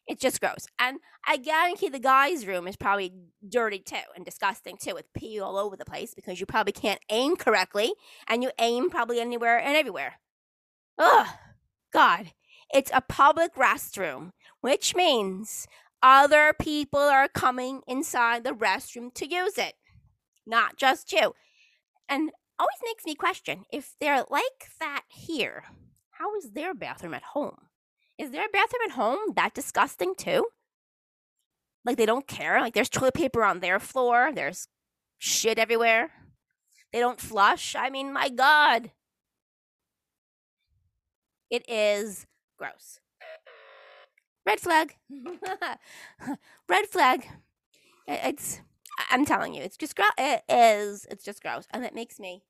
It's 0.05 0.21
just 0.21 0.41
gross. 0.41 0.67
And 0.77 0.97
I 1.25 1.37
guarantee 1.37 1.87
the 1.87 1.99
guy's 1.99 2.45
room 2.45 2.67
is 2.67 2.75
probably 2.75 3.13
dirty 3.47 3.79
too 3.79 3.95
and 4.13 4.25
disgusting 4.25 4.75
too, 4.75 4.93
with 4.95 5.13
pee 5.13 5.39
all 5.39 5.57
over 5.57 5.77
the 5.77 5.85
place 5.85 6.13
because 6.13 6.41
you 6.41 6.45
probably 6.45 6.73
can't 6.73 6.99
aim 7.09 7.37
correctly 7.37 7.93
and 8.27 8.43
you 8.43 8.51
aim 8.59 8.89
probably 8.89 9.21
anywhere 9.21 9.57
and 9.57 9.77
everywhere. 9.77 10.15
Ugh, 10.97 11.27
God. 11.93 12.33
It's 12.73 12.91
a 12.93 12.99
public 12.99 13.55
restroom, 13.55 14.31
which 14.59 14.95
means 14.95 15.65
other 16.03 16.53
people 16.59 16.99
are 16.99 17.29
coming 17.29 17.81
inside 17.87 18.43
the 18.43 18.51
restroom 18.51 19.13
to 19.13 19.25
use 19.25 19.57
it, 19.57 19.75
not 20.49 20.77
just 20.77 21.11
you. 21.11 21.33
And 22.09 22.31
always 22.59 22.79
makes 22.83 23.05
me 23.05 23.15
question 23.15 23.65
if 23.71 23.93
they're 24.01 24.25
like 24.29 24.69
that 24.79 25.03
here, 25.07 25.63
how 26.11 26.35
is 26.35 26.51
their 26.51 26.73
bathroom 26.73 27.13
at 27.13 27.23
home? 27.23 27.67
Is 28.17 28.31
their 28.31 28.49
bathroom 28.51 28.81
at 28.85 28.91
home 28.95 29.19
that 29.35 29.53
disgusting 29.53 30.13
too? 30.15 30.47
Like 31.85 31.97
they 31.97 32.05
don't 32.05 32.27
care? 32.27 32.59
Like 32.59 32.73
there's 32.73 32.89
toilet 32.89 33.13
paper 33.13 33.43
on 33.43 33.59
their 33.61 33.79
floor, 33.79 34.31
there's 34.33 34.67
shit 35.17 35.57
everywhere. 35.57 36.11
They 36.91 36.99
don't 36.99 37.19
flush. 37.21 37.75
I 37.75 37.89
mean, 37.89 38.11
my 38.11 38.29
God. 38.29 38.91
It 41.51 41.63
is 41.69 42.25
gross. 42.57 42.99
Red 44.45 44.59
flag. 44.59 44.95
Red 46.67 46.87
flag. 46.87 47.27
It's 48.07 48.61
I'm 49.09 49.25
telling 49.25 49.53
you, 49.53 49.61
it's 49.61 49.77
just 49.77 49.95
gross. 49.95 50.09
It 50.17 50.43
is. 50.49 51.05
It's 51.09 51.23
just 51.23 51.41
gross, 51.41 51.65
and 51.71 51.85
it 51.85 51.95
makes 51.95 52.19
me 52.19 52.43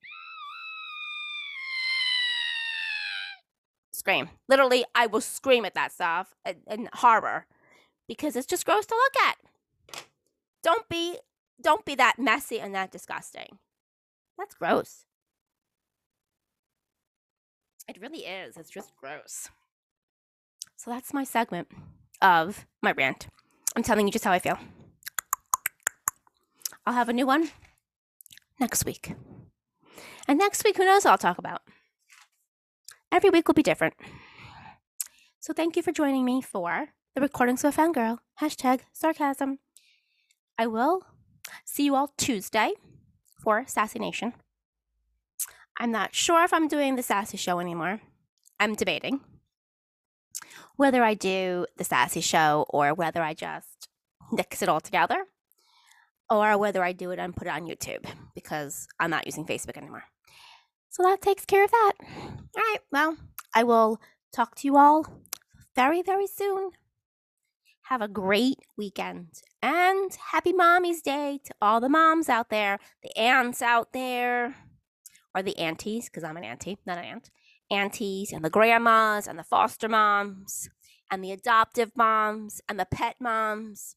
scream. 3.92 4.30
Literally, 4.48 4.84
I 4.94 5.06
will 5.06 5.20
scream 5.20 5.64
at 5.64 5.74
that 5.74 5.92
stuff 5.92 6.34
in 6.66 6.88
horror 6.94 7.46
because 8.08 8.34
it's 8.34 8.46
just 8.46 8.64
gross 8.64 8.86
to 8.86 8.94
look 8.94 9.26
at. 9.28 10.04
Don't 10.62 10.88
be, 10.88 11.18
don't 11.62 11.84
be 11.84 11.94
that 11.94 12.18
messy 12.18 12.60
and 12.60 12.74
that 12.74 12.90
disgusting. 12.90 13.58
That's 14.38 14.54
gross. 14.54 15.04
It 17.88 18.00
really 18.00 18.20
is. 18.20 18.56
It's 18.56 18.70
just 18.70 18.92
gross. 18.96 19.48
So 20.76 20.90
that's 20.90 21.12
my 21.12 21.24
segment 21.24 21.68
of 22.22 22.66
my 22.82 22.92
rant. 22.92 23.28
I'm 23.76 23.82
telling 23.82 24.06
you 24.06 24.12
just 24.12 24.24
how 24.24 24.32
I 24.32 24.38
feel. 24.38 24.58
I'll 26.86 26.94
have 26.94 27.08
a 27.08 27.12
new 27.12 27.26
one 27.26 27.50
next 28.58 28.84
week. 28.84 29.14
And 30.26 30.38
next 30.38 30.64
week, 30.64 30.76
who 30.76 30.84
knows 30.84 31.04
I'll 31.04 31.18
talk 31.18 31.38
about? 31.38 31.62
Every 33.12 33.30
week 33.30 33.48
will 33.48 33.54
be 33.54 33.62
different. 33.62 33.94
So 35.40 35.52
thank 35.52 35.76
you 35.76 35.82
for 35.82 35.92
joining 35.92 36.24
me 36.24 36.40
for 36.42 36.88
the 37.14 37.20
recordings 37.20 37.64
of 37.64 37.76
a 37.76 37.80
fangirl. 37.80 38.18
Hashtag 38.40 38.80
sarcasm. 38.92 39.58
I 40.58 40.66
will 40.66 41.02
see 41.64 41.84
you 41.84 41.94
all 41.94 42.12
Tuesday 42.16 42.72
for 43.42 43.64
Sassy 43.66 43.98
Nation. 43.98 44.34
I'm 45.78 45.90
not 45.90 46.14
sure 46.14 46.44
if 46.44 46.52
I'm 46.52 46.68
doing 46.68 46.96
the 46.96 47.02
Sassy 47.02 47.36
Show 47.36 47.58
anymore. 47.58 48.00
I'm 48.58 48.74
debating 48.74 49.20
whether 50.76 51.02
I 51.02 51.14
do 51.14 51.66
the 51.76 51.84
Sassy 51.84 52.20
Show 52.20 52.66
or 52.68 52.94
whether 52.94 53.22
I 53.22 53.34
just 53.34 53.88
nix 54.30 54.62
it 54.62 54.68
all 54.68 54.80
together 54.80 55.24
or 56.30 56.56
whether 56.56 56.82
I 56.82 56.92
do 56.92 57.10
it 57.10 57.18
and 57.18 57.34
put 57.34 57.48
it 57.48 57.52
on 57.52 57.66
YouTube 57.66 58.04
because 58.34 58.86
I'm 58.98 59.10
not 59.10 59.26
using 59.26 59.44
Facebook 59.44 59.76
anymore. 59.76 60.04
So 60.90 61.02
that 61.02 61.20
takes 61.22 61.44
care 61.44 61.64
of 61.64 61.70
that. 61.70 61.92
All 62.00 62.40
right, 62.56 62.78
well, 62.92 63.16
I 63.54 63.64
will 63.64 64.00
talk 64.32 64.54
to 64.56 64.66
you 64.66 64.76
all 64.76 65.06
very, 65.74 66.02
very 66.02 66.26
soon. 66.26 66.70
Have 67.82 68.02
a 68.02 68.08
great 68.08 68.58
weekend 68.76 69.42
and 69.62 70.16
happy 70.30 70.52
Mommy's 70.52 71.02
Day 71.02 71.40
to 71.44 71.54
all 71.60 71.80
the 71.80 71.88
moms 71.88 72.28
out 72.28 72.48
there, 72.48 72.78
the 73.02 73.16
aunts 73.18 73.62
out 73.62 73.92
there, 73.92 74.54
or 75.34 75.42
the 75.42 75.58
aunties, 75.58 76.06
because 76.06 76.22
I'm 76.22 76.36
an 76.36 76.44
auntie, 76.44 76.78
not 76.86 76.98
an 76.98 77.04
aunt, 77.04 77.30
aunties 77.70 78.32
and 78.32 78.44
the 78.44 78.50
grandmas 78.50 79.26
and 79.26 79.38
the 79.38 79.44
foster 79.44 79.88
moms 79.88 80.68
and 81.10 81.22
the 81.22 81.32
adoptive 81.32 81.92
moms 81.96 82.60
and 82.68 82.78
the 82.78 82.86
pet 82.86 83.16
moms 83.20 83.96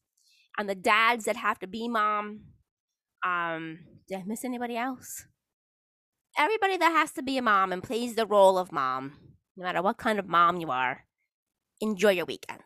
and 0.58 0.68
the 0.68 0.74
dads 0.74 1.24
that 1.24 1.36
have 1.36 1.58
to 1.60 1.66
be 1.66 1.88
mom. 1.88 2.40
Um, 3.24 3.80
did 4.08 4.18
I 4.18 4.22
miss 4.26 4.44
anybody 4.44 4.76
else? 4.76 5.26
Everybody 6.36 6.76
that 6.76 6.90
has 6.90 7.12
to 7.12 7.22
be 7.22 7.38
a 7.38 7.42
mom 7.42 7.72
and 7.72 7.82
plays 7.82 8.14
the 8.14 8.26
role 8.26 8.58
of 8.58 8.72
mom, 8.72 9.12
no 9.56 9.64
matter 9.64 9.82
what 9.82 9.98
kind 9.98 10.18
of 10.18 10.26
mom 10.26 10.58
you 10.58 10.70
are, 10.70 11.04
enjoy 11.80 12.10
your 12.10 12.26
weekend. 12.26 12.60